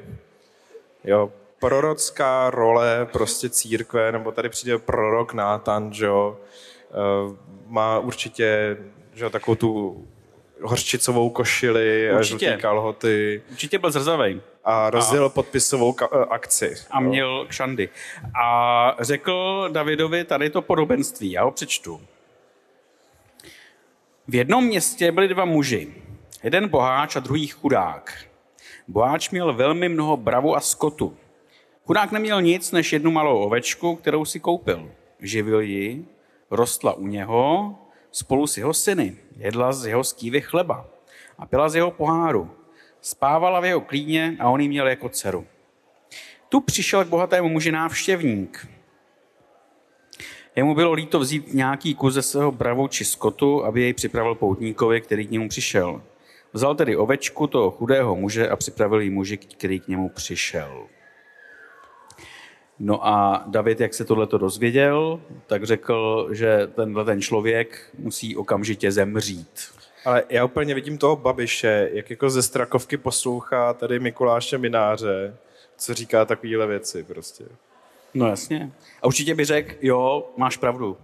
[1.05, 6.39] Jo, prorocká role prostě církve, nebo tady přijde prorok Nátan, že jo,
[6.91, 8.77] eh, má určitě
[9.15, 10.05] že takovou tu
[10.63, 13.43] hořčicovou košili a žlutý kalhoty.
[13.51, 14.41] Určitě byl zrzavej.
[14.65, 15.29] A rozdělil a...
[15.29, 16.75] podpisovou ka- eh, akci.
[16.91, 17.89] A měl kšandy.
[18.43, 22.01] A řekl Davidovi tady to podobenství, já ho přečtu.
[24.29, 25.95] V jednom městě byli dva muži.
[26.43, 28.25] Jeden boháč a druhý chudák.
[28.89, 31.17] Boháč měl velmi mnoho bravu a skotu.
[31.87, 34.91] Chudák neměl nic než jednu malou ovečku, kterou si koupil.
[35.21, 36.05] Živil ji,
[36.51, 37.75] rostla u něho
[38.13, 39.17] spolu s jeho syny.
[39.37, 40.89] Jedla z jeho skývy chleba
[41.39, 42.51] a pila z jeho poháru.
[43.01, 45.47] Spávala v jeho klíně a on ji měl jako dceru.
[46.49, 48.69] Tu přišel k bohatému muži návštěvník.
[50.57, 55.01] Jemu bylo líto vzít nějaký kus ze svého bravu či skotu, aby jej připravil poutníkovi,
[55.01, 56.03] který k němu přišel.
[56.53, 60.87] Vzal tedy ovečku toho chudého muže a připravil ji muži, který k němu přišel.
[62.83, 68.93] No a David, jak se tohleto dozvěděl, tak řekl, že tenhle ten člověk musí okamžitě
[68.93, 69.61] zemřít.
[70.05, 75.37] Ale já úplně vidím toho Babiše, jak jako ze Strakovky poslouchá tady Mikuláše Mináře,
[75.77, 77.45] co říká takovéhle věci prostě.
[78.15, 78.73] No jasně.
[79.03, 80.97] A určitě by řekl, jo, máš pravdu.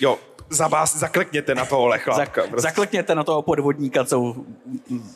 [0.00, 0.18] Jo,
[0.54, 2.14] za vás zaklekněte na toho chlápka.
[2.14, 2.60] Zak, prostě.
[2.60, 4.20] Zaklekněte na toho podvodníka, co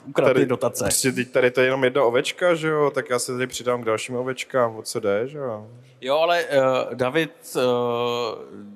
[0.07, 0.85] ukradl tady, dotace.
[0.85, 3.83] Prostě teď tady to je jenom jedna ovečka, že jo, tak já se tady přidám
[3.83, 5.67] k dalším ovečkám, o co jde, že jo.
[6.01, 7.63] Jo, ale uh, David, uh,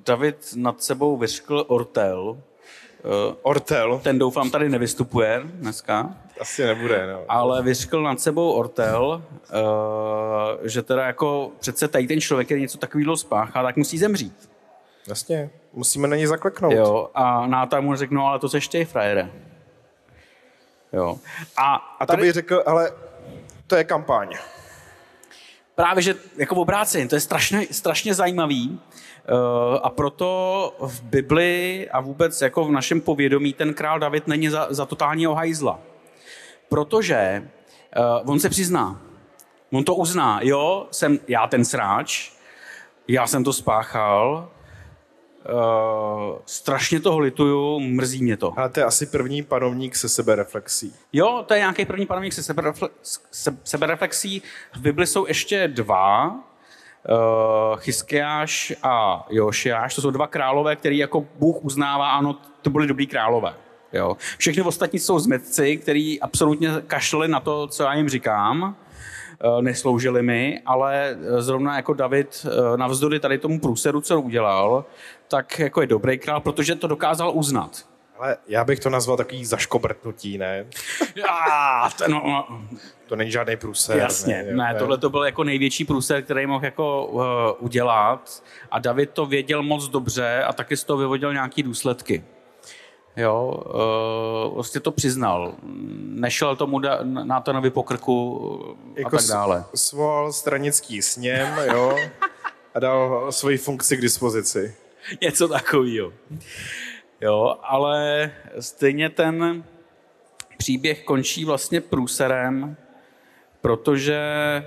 [0.05, 2.21] David nad sebou vyřkl ortel.
[2.29, 3.99] Uh, ortel?
[4.03, 6.15] Ten doufám tady nevystupuje dneska.
[6.39, 7.21] Asi nebude, no.
[7.27, 9.23] Ale vyřkl nad sebou ortel,
[9.53, 14.49] uh, že teda jako přece tady ten člověk, který něco takového spáchá, tak musí zemřít.
[15.07, 16.73] Jasně, musíme na něj zakleknout.
[16.73, 19.31] Jo, a Náta mu řekl, no ale to seš ty, frajere.
[20.93, 21.19] Jo.
[21.57, 22.17] A, a tady...
[22.17, 22.91] to bych řekl, ale
[23.67, 24.29] to je kampaň.
[25.75, 32.01] Právě, že jako obráceně, to je strašně, strašně zajímavý uh, a proto v Bibli a
[32.01, 35.79] vůbec jako v našem povědomí ten král David není za, za totálního hajzla.
[36.69, 37.49] Protože
[38.23, 39.01] uh, on se přizná,
[39.71, 42.31] on to uzná, jo, jsem já ten sráč,
[43.07, 44.49] já jsem to spáchal,
[45.49, 48.53] Uh, strašně toho lituju, mrzí mě to.
[48.57, 50.93] Ale to je asi první panovník se sebereflexí.
[51.13, 52.89] Jo, to je nějaký první panovník se, seberefle-
[53.31, 54.41] se sebereflexí.
[54.75, 61.25] V Bibli jsou ještě dva, uh, Chyskiáš a Jošiáš, to jsou dva králové, který jako
[61.39, 63.53] Bůh uznává, ano, to byli dobrý králové.
[63.93, 64.17] Jo.
[64.37, 68.75] Všechny ostatní jsou zmetci, který absolutně kašleli na to, co já jim říkám
[69.45, 74.85] Eh, nesloužili mi, ale eh, zrovna jako David eh, navzdory tady tomu průseru, co udělal,
[75.27, 77.85] tak jako je dobrý král, protože to dokázal uznat.
[78.19, 80.65] Ale já bych to nazval takový zaškobrtnutí, ne?
[81.15, 82.61] Já, to, no, no.
[83.07, 83.97] to není žádný průser.
[83.97, 87.21] Jasně, ne, ne, tohle to byl jako největší průser, který mohl jako uh,
[87.59, 92.23] udělat a David to věděl moc dobře a taky z toho vyvodil nějaký důsledky.
[93.17, 93.61] Jo,
[94.47, 95.53] uh, vlastně to přiznal.
[96.07, 99.65] Nešel tomu da, na to na pokrku jako a tak dále.
[99.75, 101.97] Svolal stranický sněm, jo,
[102.75, 104.75] a dal svoji funkci k dispozici.
[105.21, 106.13] Něco takového.
[107.21, 109.63] Jo, ale stejně ten
[110.57, 112.77] příběh končí vlastně průserem,
[113.61, 114.21] protože,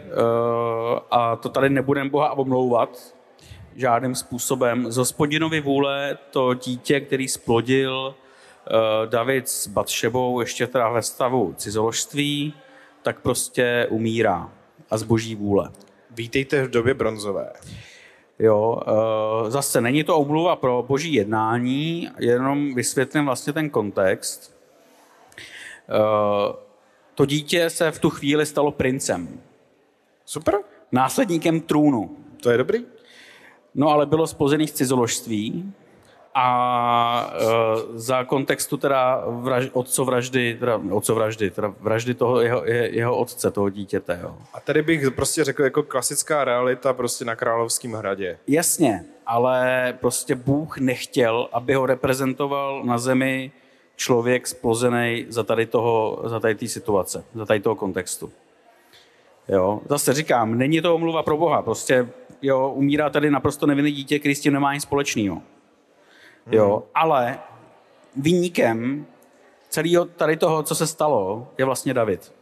[0.06, 3.14] uh, a to tady nebudem Boha omlouvat,
[3.74, 4.92] žádným způsobem.
[4.92, 8.14] Z hospodinovi vůle to dítě, který splodil
[9.06, 12.54] David s Batšebou, ještě teda ve stavu cizoložství,
[13.02, 14.52] tak prostě umírá
[14.90, 15.70] a z boží vůle.
[16.10, 17.52] Vítejte v době bronzové.
[18.38, 24.56] Jo, uh, zase není to omluva pro boží jednání, jenom vysvětlím vlastně ten kontext.
[25.88, 26.54] Uh,
[27.14, 29.40] to dítě se v tu chvíli stalo princem.
[30.24, 30.54] Super.
[30.92, 32.16] Následníkem trůnu.
[32.42, 32.84] To je dobrý.
[33.74, 35.72] No ale bylo spozený z cizoložství
[36.38, 37.44] a e,
[37.94, 44.18] za kontextu teda vraž, otcovraždy, teda otcovraždy, teda vraždy toho jeho, jeho otce, toho dítěte.
[44.22, 44.36] Jo.
[44.54, 48.38] A tady bych prostě řekl jako klasická realita prostě na Královském hradě.
[48.46, 53.52] Jasně, ale prostě Bůh nechtěl, aby ho reprezentoval na zemi
[53.96, 58.32] člověk splozený za tady toho, za tady té situace, za tady toho kontextu.
[59.48, 62.08] Jo, zase říkám, není to omluva pro Boha, prostě
[62.42, 65.42] jo, umírá tady naprosto nevinný dítě, který s tím nemá nic společného.
[66.50, 66.82] Jo, hmm.
[66.94, 67.38] ale
[68.16, 69.06] vyníkem
[69.68, 72.32] celého tady toho, co se stalo, je vlastně David.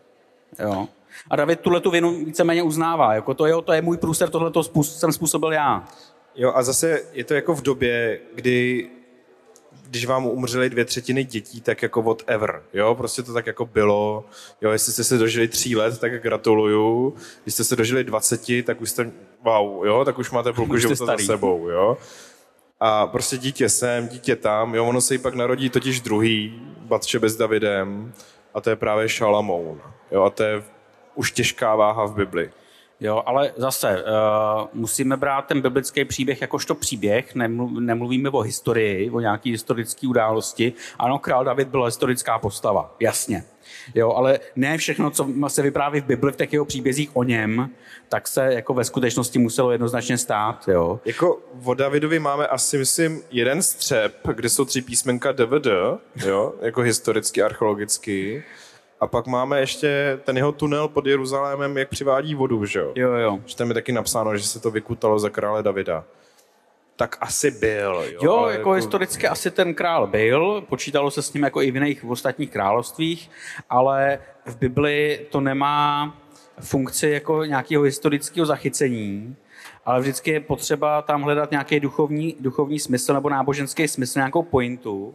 [0.59, 0.89] Jo.
[1.31, 3.15] A David tuhle tu vinu víceméně uznává.
[3.15, 5.89] Jako to, jo, to je můj průser, tohle to jsem způsobil já.
[6.37, 8.91] Jo, a zase je to jako v době, kdy
[9.87, 14.25] když vám umřely dvě třetiny dětí, tak jako whatever, jo, prostě to tak jako bylo,
[14.63, 18.81] jo, jestli jste se dožili tří let, tak gratuluju, když jste se dožili 20, tak
[18.81, 19.11] už jste,
[19.43, 21.99] wow, jo, tak už máte půlku života za sebou, jo.
[22.81, 27.29] A prostě dítě sem, dítě tam, jo, ono se jí pak narodí totiž druhý, Batšebe
[27.29, 28.13] s Davidem,
[28.55, 30.63] a to je právě Šalamoun, jo, a to je
[31.15, 32.51] už těžká váha v Bibli.
[33.05, 37.35] Jo, ale zase uh, musíme brát ten biblický příběh jakožto příběh,
[37.79, 40.73] nemluvíme o historii, o nějaké historické události.
[40.99, 43.45] Ano, král David byl historická postava, jasně.
[43.95, 47.71] Jo, ale ne všechno, co se vypráví v Bibli, v těch jeho příbězích o něm,
[48.09, 50.69] tak se jako ve skutečnosti muselo jednoznačně stát.
[50.69, 51.01] Jo.
[51.05, 55.67] Jako o Davidovi máme asi, myslím, jeden střep, kde jsou tři písmenka DVD,
[56.27, 58.45] jo, jako historicky, archeologicky.
[59.01, 62.93] A pak máme ještě ten jeho tunel pod Jeruzalémem, jak přivádí vodu, že jo?
[62.95, 63.39] Jo, jo.
[63.47, 66.05] Že tam je taky napsáno, že se to vykutalo za krále Davida.
[66.97, 68.21] Tak asi byl, jo.
[68.23, 71.75] Jo, jako, jako historicky asi ten král byl, počítalo se s ním jako i v
[71.75, 73.31] jiných v ostatních královstvích,
[73.71, 76.15] ale v Bibli to nemá
[76.61, 79.37] funkci jako nějakého historického zachycení,
[79.85, 85.15] ale vždycky je potřeba tam hledat nějaký duchovní, duchovní smysl nebo náboženský smysl, nějakou pointu.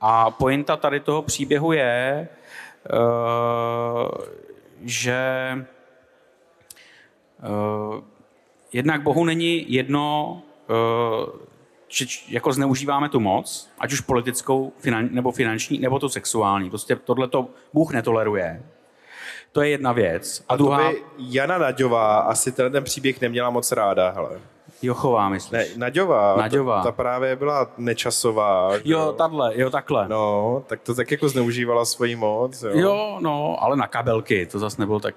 [0.00, 2.28] A pointa tady toho příběhu je,
[4.82, 5.18] že
[7.42, 8.02] eh,
[8.72, 10.42] jednak Bohu není jedno,
[11.88, 16.70] že eh, jako zneužíváme tu moc, ať už politickou, finan, nebo finanční, nebo tu sexuální.
[16.70, 18.62] Prostě tohle to Bůh netoleruje.
[19.52, 20.44] To je jedna věc.
[20.48, 20.92] A, a druhá...
[21.18, 24.40] Jana Naďová asi ten, ten příběh neměla moc ráda, hele.
[24.82, 25.52] Jochová, myslíš?
[25.52, 26.36] Ne, Naďová.
[26.36, 26.76] Naďová.
[26.76, 28.70] Ta, ta právě byla nečasová.
[28.84, 30.08] Jo, tahle, jo, takhle.
[30.08, 32.62] No, tak to tak jako zneužívala svoji moc.
[32.62, 35.14] Jo, jo no, ale na kabelky, to zase nebylo tak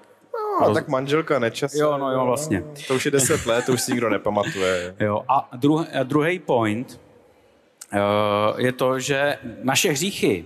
[0.60, 0.74] No, roz...
[0.74, 1.84] tak manželka nečasová.
[1.84, 2.64] Jo, no jo, vlastně.
[2.88, 4.94] To už je deset let, to už si nikdo nepamatuje.
[5.00, 7.00] Jo, a druh, druhý point
[7.92, 10.44] uh, je to, že naše hříchy,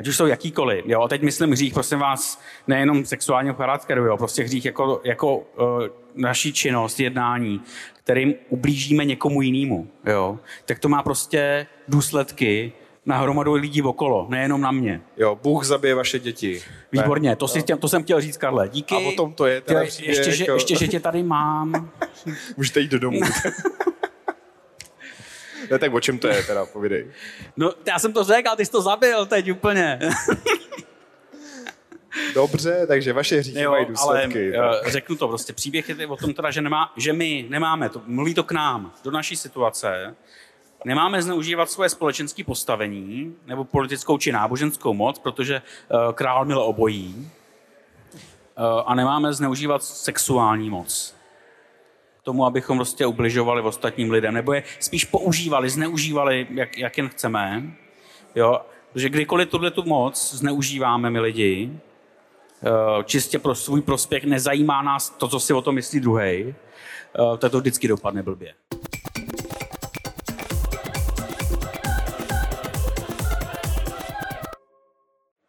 [0.00, 4.16] ať už jsou jakýkoliv, jo, a teď myslím hřích, prosím vás, nejenom sexuálního charakteru, jo,
[4.16, 5.42] prostě hřích jako, jako uh,
[6.14, 7.60] naší činnost, jednání,
[8.10, 12.72] kterým ublížíme někomu jinému, jo, tak to má prostě důsledky
[13.06, 15.00] na hromadu lidí okolo, nejenom na mě.
[15.16, 16.62] Jo, Bůh zabije vaše děti.
[16.92, 18.68] Výborně, to, si, to jsem chtěl říct, Karle.
[18.68, 18.94] Díky.
[18.94, 20.52] A potom to je teda ještě, ještě, že, jako...
[20.52, 21.90] ještě, že tě tady mám.
[22.56, 23.20] Můžete jít do domu.
[25.70, 27.06] ne, tak o čem to je teda, povídej.
[27.56, 29.98] No, já jsem to řekl, ty jsi to zabil teď úplně.
[32.34, 34.56] Dobře, takže vaše hříchy mají důsledky.
[34.56, 37.88] Ale, uh, řeknu to prostě, příběh je o tom teda, že, nemá, že my nemáme,
[37.88, 40.16] to, mluví to k nám, do naší situace,
[40.84, 47.14] nemáme zneužívat svoje společenské postavení nebo politickou či náboženskou moc, protože uh, král měl obojí
[48.58, 51.14] uh, a nemáme zneužívat sexuální moc
[52.22, 57.62] tomu, abychom prostě ubližovali ostatním lidem, nebo je spíš používali, zneužívali, jak, jak jen chceme.
[58.34, 58.60] Jo?
[58.92, 61.89] Protože kdykoliv tuhle tu moc zneužíváme my lidi, Eh,
[63.04, 66.54] čistě pro svůj prospěch, nezajímá nás to, co si o tom myslí druhý, eh,
[67.38, 68.54] tak to vždycky dopadne blbě.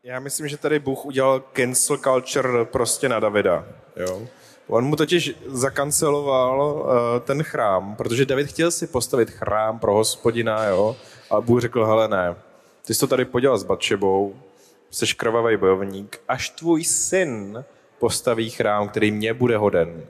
[0.04, 3.66] Já myslím, že tady Bůh udělal cancel culture prostě na Davida.
[3.96, 4.28] Jo?
[4.68, 6.90] On mu totiž zakanceloval uh,
[7.26, 10.96] ten chrám, protože David chtěl si postavit chrám pro hospodina, jo?
[11.30, 12.36] a Bůh řekl, hele ne,
[12.88, 14.36] ty jsi to tady podělal s Batšebou,
[14.92, 17.64] jsi krvavý bojovník, až tvůj syn
[18.00, 20.04] postaví chrám, který mě bude hoden.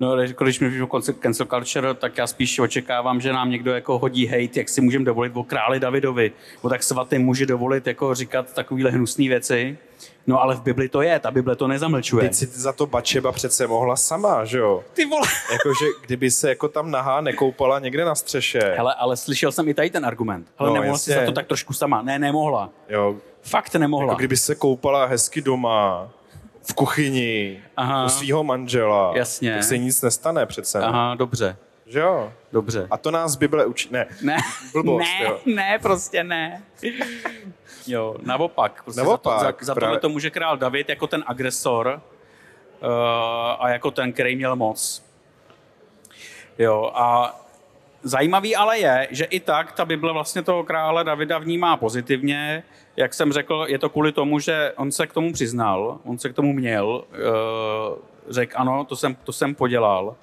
[0.00, 3.98] No, jako když mluvím o cancel culture, tak já spíš očekávám, že nám někdo jako
[3.98, 6.32] hodí hate, jak si můžeme dovolit o králi Davidovi.
[6.62, 9.78] Bo tak svatý může dovolit jako říkat takovéhle hnusné věci.
[10.26, 12.22] No ale v Bibli to je, ta Bible to nezamlčuje.
[12.22, 14.84] Teď si za to Bačeba přece mohla sama, že jo?
[14.92, 15.28] Ty vole.
[15.52, 18.74] Jakože kdyby se jako tam nahá nekoupala někde na střeše.
[18.76, 20.46] Hele, ale slyšel jsem i tady ten argument.
[20.58, 21.14] Ale no, nemohla jasně.
[21.14, 22.02] si za to tak trošku sama.
[22.02, 22.70] Ne, nemohla.
[22.88, 23.16] Jo.
[23.42, 24.12] Fakt nemohla.
[24.12, 26.08] Jako kdyby se koupala hezky doma,
[26.68, 28.04] v kuchyni, Aha.
[28.04, 29.52] u svého manžela, Jasně.
[29.52, 30.80] tak se nic nestane přece.
[30.80, 31.56] Aha, dobře.
[31.86, 32.32] Že jo?
[32.52, 32.86] Dobře.
[32.90, 33.88] A to nás Bible učí.
[33.92, 34.36] Ne, ne.
[34.72, 35.40] blbost, ne, jo.
[35.46, 36.62] ne, prostě ne.
[37.86, 38.82] Jo, naopak.
[38.82, 42.00] Prostě naopak za, to, za, za tohle to může král David jako ten agresor
[42.80, 42.88] uh,
[43.58, 45.04] a jako ten, který měl moc.
[46.58, 47.36] Jo, a
[48.02, 52.62] zajímavý ale je, že i tak ta Bible vlastně toho krále Davida vnímá pozitivně,
[52.96, 56.28] jak jsem řekl, je to kvůli tomu, že on se k tomu přiznal, on se
[56.28, 60.16] k tomu měl, eh, řekl ano, to jsem, to jsem podělal.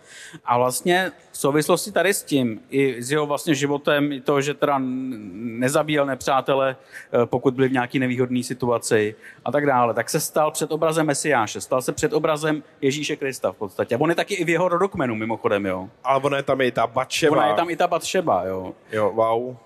[0.45, 4.53] A vlastně v souvislosti tady s tím, i s jeho vlastně životem, i to, že
[4.53, 6.76] teda nezabíjel nepřátele,
[7.13, 9.15] eh, pokud byli v nějaké nevýhodné situaci
[9.45, 13.51] a tak dále, tak se stal před obrazem Mesiáše, stal se před obrazem Ježíše Krista
[13.51, 13.95] v podstatě.
[13.95, 15.89] A on je taky i v jeho rodokmenu mimochodem, jo.
[16.03, 17.38] Ale ona je tam i ta Batšeba.
[17.38, 18.74] Ona je tam i ta Batšeba, jo.
[18.91, 19.57] Jo, wow.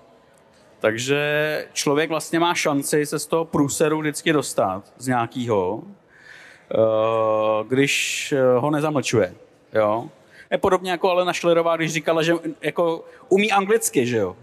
[0.86, 5.84] Takže člověk vlastně má šanci se z toho průseru vždycky dostat, z nějakého,
[6.72, 6.78] eh,
[7.68, 9.36] když eh, ho nezamlčuje.
[9.74, 10.10] Jo?
[10.52, 14.36] Je podobně jako Alena Schlerová, když říkala, že jako umí anglicky, že jo?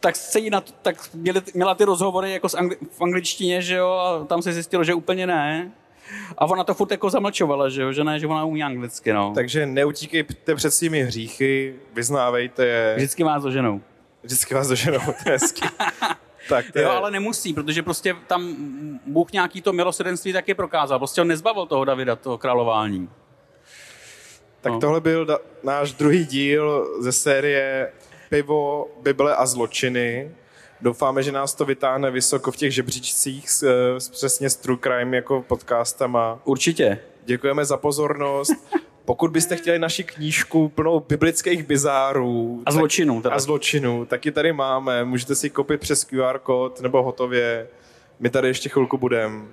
[0.00, 3.76] Tak, se jí na to, tak měli, měla ty rozhovory jako angli, v angličtině, že
[3.76, 5.72] jo, a tam se zjistilo, že úplně ne.
[6.38, 9.32] A ona to furt jako zamlčovala, že jo, že ne, že ona umí anglicky, no.
[9.34, 12.94] Takže neutíkejte před svými hříchy, vyznávejte je.
[12.96, 13.80] Vždycky má to ženou.
[14.22, 15.60] Vždycky vás doženou, to je hezky.
[16.48, 16.84] tak to je...
[16.84, 18.56] Jo, ale nemusí, protože prostě tam
[19.06, 20.98] Bůh nějaký to milosrdenství taky prokázal.
[20.98, 23.08] Prostě on nezbavil toho Davida, toho králování.
[24.60, 24.80] Tak no.
[24.80, 27.92] tohle byl da- náš druhý díl ze série
[28.28, 30.30] Pivo, Bible a zločiny.
[30.80, 33.62] Doufáme, že nás to vytáhne vysoko v těch žebříčcích s,
[33.98, 36.40] s přesně s True Crime jako podcastama.
[36.44, 36.98] Určitě.
[37.24, 38.52] Děkujeme za pozornost.
[39.10, 44.32] Pokud byste chtěli naši knížku plnou biblických bizárů a zločinů, tak, a zločinů, tak ji
[44.32, 45.04] tady máme.
[45.04, 47.68] Můžete si koupit přes QR kód nebo hotově.
[48.20, 49.44] My tady ještě chvilku budeme.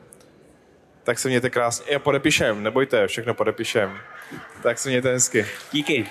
[1.04, 1.86] Tak se mějte krásně.
[1.90, 3.98] Já podepíšem, nebojte, všechno podepíšem.
[4.64, 5.46] Tak se mějte hezky.
[5.72, 6.06] Díky.